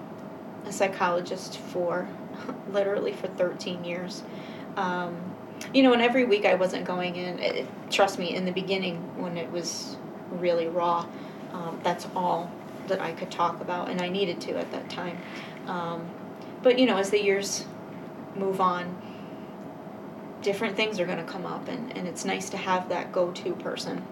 a 0.65 0.73
psychologist 0.73 1.59
for 1.59 2.09
literally 2.71 3.13
for 3.13 3.29
13 3.29 3.85
years. 3.85 4.23
Um, 4.77 5.17
you 5.73 5.83
know, 5.83 5.93
and 5.93 6.03
every 6.03 6.25
week 6.25 6.45
I 6.45 6.55
wasn't 6.55 6.85
going 6.85 7.17
in. 7.17 7.39
It, 7.39 7.67
trust 7.91 8.19
me, 8.19 8.35
in 8.35 8.45
the 8.45 8.53
beginning 8.53 8.97
when 9.21 9.37
it 9.37 9.51
was 9.51 9.97
really 10.31 10.67
raw, 10.67 11.07
um, 11.53 11.81
that's 11.83 12.07
all 12.15 12.51
that 12.89 13.01
I 13.01 13.13
could 13.13 13.31
talk 13.31 13.61
about, 13.61 13.91
and 13.91 14.01
I 14.01 14.09
needed 14.09 14.41
to 14.43 14.59
at 14.59 14.71
that 14.73 14.89
time. 14.91 15.19
Um, 15.67 16.09
but 16.63 16.79
you 16.79 16.87
know, 16.87 16.97
as 16.99 17.11
the 17.11 17.23
years 17.23 17.65
move 18.37 18.61
on, 18.61 18.97
different 20.43 20.77
things 20.77 21.01
are 21.01 21.07
going 21.07 21.19
to 21.19 21.25
come 21.25 21.47
up, 21.47 21.69
and, 21.69 21.97
and 21.97 22.07
it's 22.07 22.25
nice 22.25 22.51
to 22.51 22.57
have 22.57 22.89
that 22.91 23.13
go 23.13 23.31
to 23.33 23.55
person. 23.55 24.05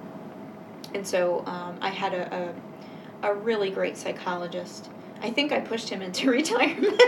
And 0.95 1.07
so 1.07 1.45
um, 1.47 1.79
I 1.81 1.91
had 1.91 2.15
a, 2.15 2.35
a, 2.35 2.55
a 3.23 3.35
really 3.35 3.71
great 3.71 3.97
psychologist. 3.97 4.91
I 5.23 5.31
think 5.31 5.53
I 5.53 5.61
pushed 5.61 5.89
him 5.89 6.03
into 6.03 6.31
retirement 6.31 7.01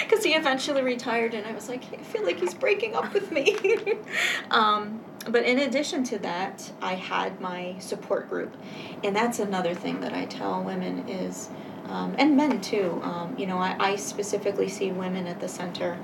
because 0.00 0.24
he 0.24 0.34
eventually 0.34 0.82
retired, 0.82 1.34
and 1.34 1.46
I 1.46 1.52
was 1.52 1.68
like, 1.68 1.82
I 1.92 2.02
feel 2.02 2.24
like 2.24 2.38
he's 2.38 2.54
breaking 2.54 2.94
up 2.94 3.12
with 3.14 3.32
me. 3.32 3.56
um, 4.50 5.00
but 5.28 5.44
in 5.44 5.60
addition 5.60 6.04
to 6.04 6.18
that, 6.18 6.70
I 6.82 6.94
had 6.94 7.40
my 7.40 7.76
support 7.78 8.28
group, 8.28 8.54
and 9.02 9.14
that's 9.14 9.38
another 9.38 9.74
thing 9.74 10.00
that 10.00 10.12
I 10.12 10.26
tell 10.26 10.62
women 10.62 11.08
is, 11.08 11.48
um, 11.86 12.14
and 12.18 12.36
men 12.36 12.60
too. 12.60 13.00
Um, 13.02 13.34
you 13.38 13.46
know, 13.46 13.58
I, 13.58 13.76
I 13.78 13.96
specifically 13.96 14.68
see 14.68 14.92
women 14.92 15.26
at 15.26 15.40
the 15.40 15.48
center, 15.48 15.98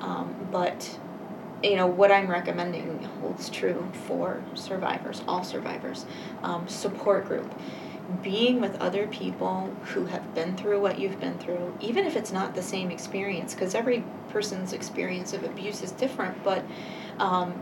um, 0.00 0.48
but 0.50 0.98
you 1.64 1.76
know 1.76 1.86
what 1.86 2.12
I'm 2.12 2.30
recommending 2.30 3.02
holds 3.20 3.48
true 3.48 3.90
for 4.06 4.42
survivors, 4.54 5.22
all 5.26 5.42
survivors. 5.42 6.04
Um, 6.42 6.68
support 6.68 7.26
group, 7.26 7.52
being 8.22 8.60
with 8.60 8.76
other 8.76 9.06
people 9.06 9.74
who 9.86 10.04
have 10.06 10.34
been 10.34 10.56
through 10.56 10.80
what 10.80 10.98
you've 10.98 11.18
been 11.20 11.38
through, 11.38 11.74
even 11.80 12.04
if 12.04 12.16
it's 12.16 12.32
not 12.32 12.54
the 12.54 12.62
same 12.62 12.90
experience, 12.90 13.54
because 13.54 13.74
every 13.74 14.04
person's 14.28 14.74
experience 14.74 15.32
of 15.32 15.42
abuse 15.42 15.82
is 15.82 15.90
different, 15.92 16.44
but 16.44 16.62
um, 17.18 17.54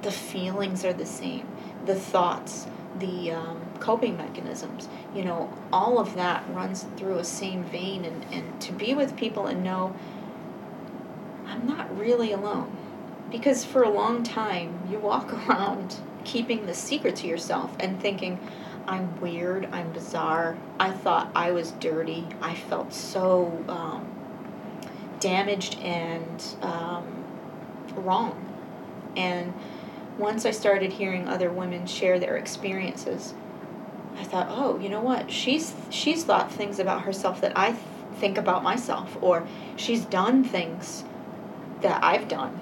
the 0.00 0.10
feelings 0.10 0.84
are 0.86 0.94
the 0.94 1.04
same, 1.04 1.46
the 1.84 1.94
thoughts, 1.94 2.66
the 2.98 3.32
um, 3.32 3.60
coping 3.78 4.16
mechanisms, 4.16 4.88
you 5.14 5.22
know, 5.22 5.52
all 5.70 5.98
of 5.98 6.14
that 6.14 6.44
runs 6.54 6.86
through 6.96 7.18
a 7.18 7.24
same 7.24 7.62
vein, 7.64 8.06
and, 8.06 8.24
and 8.32 8.60
to 8.62 8.72
be 8.72 8.94
with 8.94 9.16
people 9.16 9.46
and 9.46 9.62
know 9.62 9.94
I'm 11.46 11.66
not 11.66 11.94
really 11.98 12.32
alone 12.32 12.74
because 13.30 13.64
for 13.64 13.82
a 13.82 13.90
long 13.90 14.22
time, 14.22 14.80
you 14.90 14.98
walk 14.98 15.32
around 15.48 15.96
keeping 16.24 16.66
the 16.66 16.74
secret 16.74 17.16
to 17.16 17.26
yourself 17.26 17.74
and 17.80 18.00
thinking, 18.00 18.38
I'm 18.86 19.20
weird, 19.20 19.68
I'm 19.72 19.92
bizarre, 19.92 20.58
I 20.78 20.90
thought 20.90 21.30
I 21.34 21.52
was 21.52 21.72
dirty, 21.72 22.26
I 22.40 22.54
felt 22.54 22.92
so 22.92 23.64
um, 23.68 24.08
damaged 25.20 25.78
and 25.80 26.44
um, 26.62 27.24
wrong. 27.94 28.46
And 29.16 29.54
once 30.18 30.44
I 30.44 30.50
started 30.50 30.92
hearing 30.92 31.28
other 31.28 31.50
women 31.50 31.86
share 31.86 32.18
their 32.18 32.36
experiences, 32.36 33.34
I 34.18 34.24
thought, 34.24 34.48
oh, 34.50 34.78
you 34.78 34.88
know 34.88 35.00
what? 35.00 35.30
She's 35.30 35.74
she's 35.88 36.24
thought 36.24 36.52
things 36.52 36.78
about 36.78 37.02
herself 37.02 37.40
that 37.40 37.56
I 37.56 37.70
th- 37.70 37.82
think 38.16 38.36
about 38.36 38.62
myself, 38.62 39.16
or 39.22 39.46
she's 39.76 40.04
done 40.04 40.44
things 40.44 41.04
that 41.80 42.04
I've 42.04 42.28
done 42.28 42.60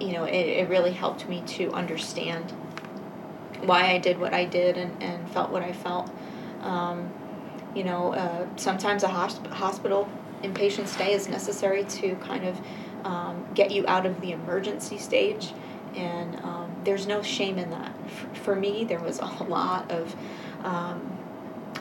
you 0.00 0.12
know, 0.12 0.24
it, 0.24 0.32
it 0.32 0.68
really 0.68 0.92
helped 0.92 1.28
me 1.28 1.42
to 1.46 1.70
understand 1.72 2.52
why 3.62 3.90
I 3.92 3.98
did 3.98 4.18
what 4.18 4.34
I 4.34 4.44
did 4.44 4.76
and, 4.76 5.02
and 5.02 5.30
felt 5.30 5.50
what 5.50 5.62
I 5.62 5.72
felt. 5.72 6.10
Um, 6.62 7.10
you 7.74 7.84
know, 7.84 8.14
uh, 8.14 8.46
sometimes 8.56 9.02
a 9.02 9.08
hosp- 9.08 9.46
hospital 9.48 10.08
inpatient 10.42 10.86
stay 10.86 11.12
is 11.12 11.28
necessary 11.28 11.84
to 11.84 12.14
kind 12.16 12.44
of 12.44 12.60
um, 13.04 13.46
get 13.54 13.70
you 13.70 13.84
out 13.86 14.06
of 14.06 14.20
the 14.20 14.32
emergency 14.32 14.98
stage, 14.98 15.52
and 15.94 16.36
um, 16.40 16.74
there's 16.84 17.06
no 17.06 17.22
shame 17.22 17.58
in 17.58 17.70
that. 17.70 17.92
F- 18.06 18.38
for 18.38 18.54
me, 18.54 18.84
there 18.84 19.00
was 19.00 19.18
a 19.18 19.26
lot 19.48 19.90
of 19.90 20.14
um, 20.64 21.18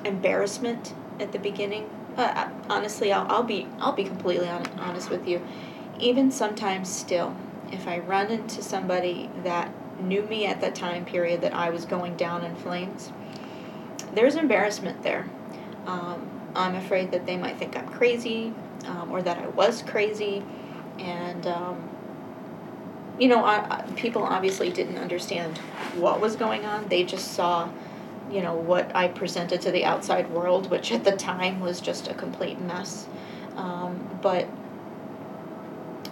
embarrassment 0.05 0.93
at 1.19 1.31
the 1.31 1.39
beginning. 1.39 1.89
Uh, 2.17 2.49
honestly, 2.69 3.11
I'll, 3.11 3.29
I'll 3.31 3.43
be 3.43 3.67
I'll 3.79 3.93
be 3.93 4.03
completely 4.03 4.49
on, 4.49 4.65
honest 4.79 5.09
with 5.09 5.27
you. 5.27 5.41
Even 5.99 6.31
sometimes 6.31 6.89
still, 6.89 7.35
if 7.73 7.87
I 7.87 7.99
run 7.99 8.29
into 8.29 8.61
somebody 8.61 9.29
that 9.43 9.71
knew 9.99 10.23
me 10.23 10.45
at 10.45 10.61
that 10.61 10.75
time 10.75 11.05
period 11.05 11.41
that 11.41 11.53
I 11.53 11.69
was 11.69 11.85
going 11.85 12.15
down 12.15 12.43
in 12.43 12.55
flames, 12.55 13.11
there's 14.13 14.35
embarrassment 14.35 15.01
there. 15.03 15.27
Um, 15.85 16.29
I'm 16.55 16.75
afraid 16.75 17.11
that 17.11 17.25
they 17.25 17.35
might 17.35 17.57
think 17.57 17.75
I'm 17.75 17.89
crazy 17.89 18.53
um, 18.85 19.11
or 19.11 19.21
that 19.21 19.37
I 19.37 19.47
was 19.47 19.81
crazy. 19.81 20.43
And, 20.99 21.47
um, 21.47 21.89
you 23.19 23.27
know, 23.27 23.43
I, 23.43 23.83
people 23.95 24.23
obviously 24.23 24.69
didn't 24.69 24.97
understand 24.97 25.57
what 25.95 26.21
was 26.21 26.35
going 26.35 26.65
on. 26.65 26.87
They 26.89 27.03
just 27.03 27.33
saw, 27.33 27.69
you 28.31 28.41
know, 28.41 28.53
what 28.53 28.95
I 28.95 29.07
presented 29.07 29.61
to 29.61 29.71
the 29.71 29.83
outside 29.85 30.29
world, 30.29 30.69
which 30.69 30.91
at 30.91 31.03
the 31.03 31.13
time 31.13 31.59
was 31.59 31.81
just 31.81 32.07
a 32.07 32.13
complete 32.13 32.59
mess. 32.61 33.07
Um, 33.55 34.19
but 34.21 34.47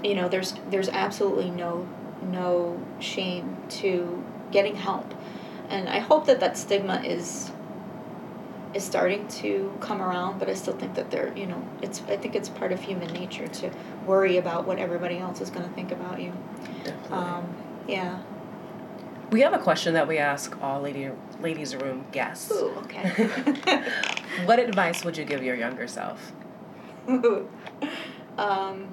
you 0.03 0.15
know 0.15 0.27
there's 0.27 0.53
there's 0.69 0.89
absolutely 0.89 1.49
no 1.49 1.87
no 2.21 2.79
shame 2.99 3.57
to 3.67 4.23
getting 4.51 4.75
help. 4.75 5.13
And 5.69 5.87
i 5.87 5.99
hope 5.99 6.25
that 6.25 6.39
that 6.41 6.57
stigma 6.57 7.01
is 7.01 7.51
is 8.73 8.83
starting 8.83 9.27
to 9.27 9.73
come 9.81 10.01
around 10.01 10.39
but 10.39 10.49
i 10.49 10.53
still 10.53 10.75
think 10.77 10.95
that 10.95 11.11
there 11.11 11.33
you 11.35 11.45
know 11.45 11.61
it's 11.81 12.01
i 12.07 12.15
think 12.15 12.35
it's 12.35 12.47
part 12.47 12.71
of 12.71 12.81
human 12.81 13.11
nature 13.11 13.45
to 13.47 13.69
worry 14.05 14.37
about 14.37 14.65
what 14.65 14.79
everybody 14.79 15.17
else 15.17 15.41
is 15.41 15.49
going 15.49 15.67
to 15.67 15.73
think 15.75 15.91
about 15.91 16.21
you. 16.21 16.33
Definitely. 16.83 17.17
um, 17.17 17.55
yeah. 17.87 18.19
We 19.29 19.41
have 19.41 19.53
a 19.53 19.59
question 19.59 19.93
that 19.93 20.07
we 20.07 20.17
ask 20.17 20.61
all 20.61 20.81
lady 20.81 21.09
ladies 21.41 21.75
room 21.75 22.05
guests. 22.11 22.51
Ooh, 22.51 22.73
okay. 22.83 23.29
What 24.45 24.59
advice 24.59 25.03
would 25.03 25.17
you 25.17 25.25
give 25.25 25.43
your 25.43 25.55
younger 25.55 25.87
self? 25.87 26.31
Um, 28.37 28.87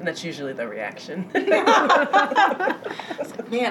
and 0.00 0.08
that's 0.08 0.24
usually 0.24 0.54
the 0.54 0.66
reaction. 0.66 1.30
Man, 1.34 1.44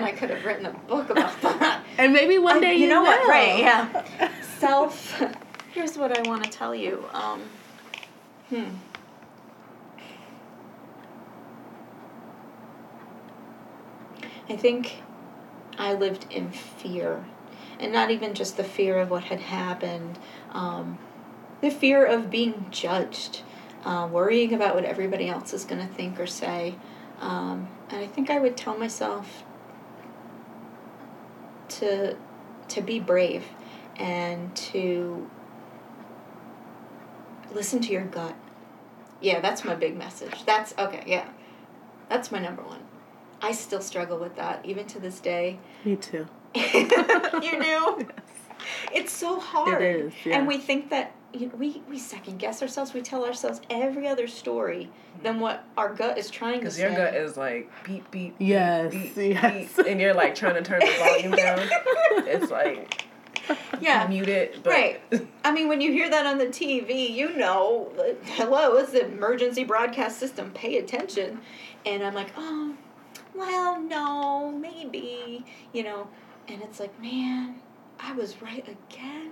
I 0.03 0.11
could 0.15 0.29
have 0.29 0.45
written 0.45 0.67
a 0.67 0.71
book 0.87 1.09
about 1.09 1.41
that. 1.41 1.83
And 1.97 2.13
maybe 2.13 2.37
one 2.37 2.57
I, 2.57 2.59
day 2.59 2.73
you, 2.75 2.81
you 2.81 2.87
know 2.87 3.01
will. 3.01 3.07
what, 3.07 3.27
right? 3.27 3.57
Yeah. 3.57 4.31
Self. 4.59 5.19
Here's 5.71 5.97
what 5.97 6.15
I 6.15 6.21
want 6.29 6.43
to 6.43 6.49
tell 6.51 6.75
you. 6.75 7.03
Um, 7.13 7.41
hmm. 8.49 8.65
I 14.47 14.55
think 14.55 15.01
I 15.79 15.95
lived 15.95 16.27
in 16.29 16.51
fear, 16.51 17.25
and 17.79 17.91
not 17.91 18.11
even 18.11 18.35
just 18.35 18.55
the 18.55 18.63
fear 18.63 18.99
of 18.99 19.09
what 19.09 19.23
had 19.23 19.39
happened, 19.39 20.19
um, 20.51 20.99
the 21.61 21.71
fear 21.71 22.05
of 22.05 22.29
being 22.29 22.67
judged 22.69 23.41
uh, 23.85 24.07
worrying 24.11 24.53
about 24.53 24.75
what 24.75 24.85
everybody 24.85 25.29
else 25.29 25.53
is 25.53 25.65
going 25.65 25.85
to 25.85 25.93
think 25.93 26.19
or 26.19 26.27
say. 26.27 26.75
Um, 27.19 27.67
and 27.89 27.99
I 27.99 28.07
think 28.07 28.29
I 28.29 28.39
would 28.39 28.55
tell 28.55 28.77
myself 28.77 29.43
to 31.69 32.15
to 32.69 32.81
be 32.81 32.99
brave 32.99 33.43
and 33.97 34.55
to 34.55 35.29
listen 37.53 37.79
to 37.81 37.91
your 37.91 38.05
gut. 38.05 38.35
Yeah, 39.21 39.39
that's 39.41 39.65
my 39.65 39.75
big 39.75 39.97
message. 39.97 40.45
That's 40.45 40.73
okay, 40.77 41.03
yeah. 41.05 41.27
That's 42.07 42.31
my 42.31 42.39
number 42.39 42.63
one. 42.63 42.81
I 43.41 43.51
still 43.51 43.81
struggle 43.81 44.17
with 44.17 44.35
that 44.35 44.65
even 44.65 44.85
to 44.87 44.99
this 44.99 45.19
day. 45.19 45.59
Me 45.85 45.95
too. 45.95 46.27
you 46.55 47.59
knew? 47.59 48.07
It's 48.93 49.13
so 49.13 49.39
hard. 49.39 49.81
It 49.81 49.95
is, 49.95 50.13
yeah. 50.25 50.37
And 50.37 50.47
we 50.47 50.57
think 50.57 50.89
that 50.89 51.13
you 51.33 51.47
know, 51.47 51.55
we, 51.55 51.81
we 51.89 51.97
second 51.99 52.39
guess 52.39 52.61
ourselves. 52.61 52.93
We 52.93 53.01
tell 53.01 53.23
ourselves 53.25 53.61
every 53.69 54.07
other 54.07 54.27
story 54.27 54.89
than 55.23 55.39
what 55.39 55.63
our 55.77 55.93
gut 55.93 56.17
is 56.17 56.29
trying 56.29 56.61
to 56.61 56.71
say. 56.71 56.83
Because 56.83 56.95
say. 56.95 57.03
your 57.03 57.11
gut 57.11 57.15
is 57.15 57.37
like 57.37 57.71
beep 57.83 58.09
beep. 58.11 58.37
beep, 58.37 58.47
Yes, 58.49 58.91
beep, 58.91 59.13
yes. 59.15 59.75
beep, 59.75 59.85
and 59.85 60.01
you're 60.01 60.13
like 60.13 60.35
trying 60.35 60.55
to 60.55 60.61
turn 60.61 60.79
the 60.79 60.91
volume 60.99 61.31
down. 61.31 61.59
It's 62.25 62.51
like 62.51 63.05
yeah. 63.81 64.07
mute 64.07 64.29
it, 64.29 64.63
but 64.63 64.71
Right. 64.71 65.01
I 65.43 65.51
mean, 65.51 65.67
when 65.67 65.81
you 65.81 65.91
hear 65.91 66.09
that 66.09 66.25
on 66.25 66.37
the 66.37 66.47
TV, 66.47 67.09
you 67.09 67.35
know, 67.35 67.91
hello, 68.23 68.77
it's 68.77 68.91
the 68.91 69.05
emergency 69.05 69.63
broadcast 69.63 70.19
system. 70.19 70.51
Pay 70.51 70.77
attention. 70.77 71.39
And 71.85 72.03
I'm 72.03 72.13
like, 72.13 72.31
oh, 72.37 72.75
well, 73.33 73.81
no, 73.81 74.51
maybe, 74.51 75.45
you 75.73 75.83
know. 75.83 76.07
And 76.47 76.61
it's 76.61 76.79
like, 76.79 76.99
man, 77.01 77.55
I 77.99 78.13
was 78.13 78.41
right 78.41 78.67
again. 78.67 79.28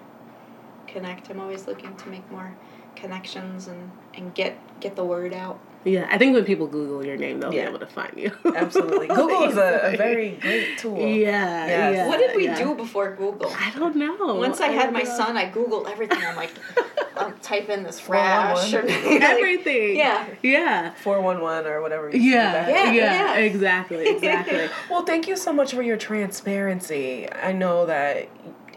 connect. 0.86 1.30
I'm 1.30 1.40
always 1.40 1.66
looking 1.66 1.94
to 1.96 2.08
make 2.08 2.28
more 2.30 2.54
connections 2.96 3.66
and, 3.66 3.90
and 4.14 4.34
get 4.34 4.56
get 4.80 4.96
the 4.96 5.04
word 5.04 5.32
out. 5.32 5.58
Yeah. 5.84 6.08
I 6.10 6.16
think 6.16 6.34
when 6.34 6.44
people 6.46 6.66
Google 6.66 7.04
your 7.04 7.16
name, 7.16 7.40
they'll 7.40 7.52
Yeah. 7.52 7.64
be 7.64 7.68
able 7.68 7.78
to 7.80 7.86
find 7.86 8.12
you. 8.16 8.32
Absolutely. 8.56 9.06
Google 9.20 9.44
is 9.44 9.56
a, 9.58 9.92
a 9.92 9.96
very 9.96 10.30
great 10.40 10.78
tool. 10.78 10.98
Yeah. 10.98 11.66
Yes. 11.66 11.94
Yeah. 11.96 12.08
what 12.08 12.18
did 12.18 12.34
we 12.34 12.46
yeah. 12.46 12.56
do 12.58 12.74
before 12.74 13.14
Google? 13.14 13.52
I 13.54 13.70
don't 13.76 13.94
know. 13.96 14.34
Once 14.36 14.60
I 14.62 14.68
had 14.68 14.92
my 14.94 15.02
know. 15.02 15.16
son, 15.16 15.36
I 15.36 15.50
Googled 15.50 15.90
everything. 15.90 16.24
I'm 16.24 16.36
like, 16.36 16.52
I'll 17.18 17.32
type 17.42 17.68
in 17.68 17.82
this 17.82 18.00
411. 18.00 18.88
rash 18.88 19.18
or 19.20 19.22
everything. 19.22 19.96
Yeah. 19.96 20.26
Yeah. 20.42 20.94
411 21.02 21.70
or 21.70 21.82
whatever. 21.82 22.08
you 22.10 22.18
Yeah, 22.32 22.64
do 22.64 22.72
yeah. 22.72 22.84
Yeah, 22.92 22.92
yeah. 22.92 23.34
exactly, 23.36 24.06
exactly. 24.08 24.68
Well, 24.88 25.04
thank 25.04 25.28
you 25.28 25.36
so 25.36 25.52
much 25.52 25.74
for 25.74 25.82
your 25.82 25.98
transparency. 25.98 27.30
I 27.30 27.52
know 27.52 27.84
that 27.86 28.28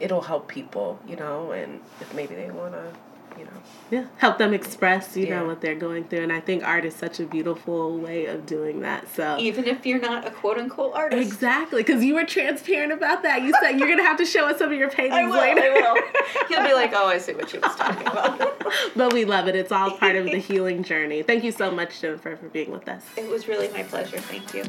it'll 0.01 0.21
help 0.21 0.47
people, 0.47 0.99
you 1.07 1.15
know, 1.15 1.51
and 1.51 1.81
if 2.01 2.13
maybe 2.13 2.35
they 2.35 2.49
want 2.51 2.73
to, 2.73 2.91
you 3.37 3.45
know. 3.45 3.51
yeah, 3.91 4.05
help 4.17 4.39
them 4.39 4.51
express, 4.53 5.15
you 5.15 5.27
Yeah. 5.27 5.39
know, 5.41 5.45
what 5.45 5.61
they're 5.61 5.75
going 5.75 6.05
through, 6.05 6.21
and 6.23 6.33
I 6.33 6.39
think 6.39 6.63
art 6.63 6.85
is 6.85 6.95
such 6.95 7.19
a 7.19 7.23
beautiful 7.25 7.97
way 7.99 8.25
of 8.25 8.47
doing 8.47 8.81
that. 8.81 9.13
So 9.15 9.37
even 9.39 9.65
if 9.65 9.85
you're 9.85 9.99
not 9.99 10.25
a 10.25 10.31
quote 10.31 10.57
unquote 10.57 10.93
artist. 10.95 11.21
exactly, 11.21 11.83
because 11.83 12.03
you 12.03 12.15
were 12.15 12.23
transparent 12.25 12.91
about 12.93 13.21
that. 13.23 13.43
You 13.43 13.53
said 13.61 13.77
you're 13.77 13.87
gonna 13.89 14.01
have 14.03 14.17
to 14.17 14.25
show 14.25 14.47
us 14.47 14.57
some 14.57 14.71
of 14.71 14.77
your 14.79 14.89
paintings 14.99 15.13
I 15.13 15.23
will. 15.25 15.37
later. 15.37 15.61
I 15.61 15.93
will. 15.93 16.47
He'll 16.47 16.63
be 16.67 16.73
like, 16.73 16.93
"Oh, 16.95 17.05
I 17.07 17.19
see 17.19 17.33
what 17.33 17.49
she 17.51 17.59
was 17.59 17.75
talking 17.75 18.07
about." 18.07 18.63
but 18.95 19.13
we 19.13 19.23
love 19.25 19.47
it. 19.47 19.55
It's 19.55 19.71
all 19.71 19.91
part 19.91 20.15
of 20.15 20.25
the 20.25 20.39
healing 20.49 20.81
journey. 20.83 21.21
Thank 21.21 21.43
you 21.43 21.51
so 21.51 21.69
much, 21.69 22.01
Jennifer, 22.01 22.35
for 22.37 22.49
being 22.49 22.71
with 22.71 22.87
us. 22.89 23.03
it 23.15 23.29
was 23.29 23.47
really 23.47 23.67
my 23.69 23.83
pleasure. 23.83 24.17
Thank 24.17 24.53
you. 24.55 24.63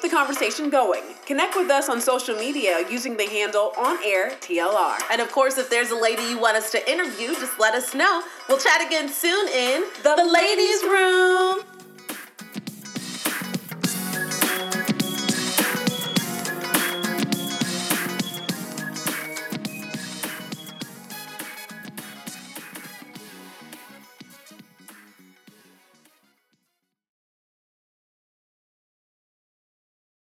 Keep 0.00 0.10
the 0.10 0.16
conversation 0.16 0.70
going. 0.70 1.02
Connect 1.26 1.56
with 1.56 1.70
us 1.70 1.88
on 1.88 2.00
social 2.00 2.36
media 2.36 2.84
using 2.90 3.16
the 3.16 3.26
handle 3.26 3.72
OnAirTLR. 3.76 4.98
And 5.10 5.20
of 5.20 5.30
course, 5.32 5.58
if 5.58 5.68
there's 5.70 5.90
a 5.90 5.96
lady 5.96 6.22
you 6.22 6.38
want 6.38 6.56
us 6.56 6.70
to 6.72 6.90
interview, 6.90 7.28
just 7.34 7.58
let 7.58 7.74
us 7.74 7.94
know. 7.94 8.22
We'll 8.48 8.58
chat 8.58 8.84
again 8.86 9.08
soon 9.08 9.48
in 9.48 9.84
The 10.02 10.16
Ladies 10.32 10.82
Room. 10.84 11.69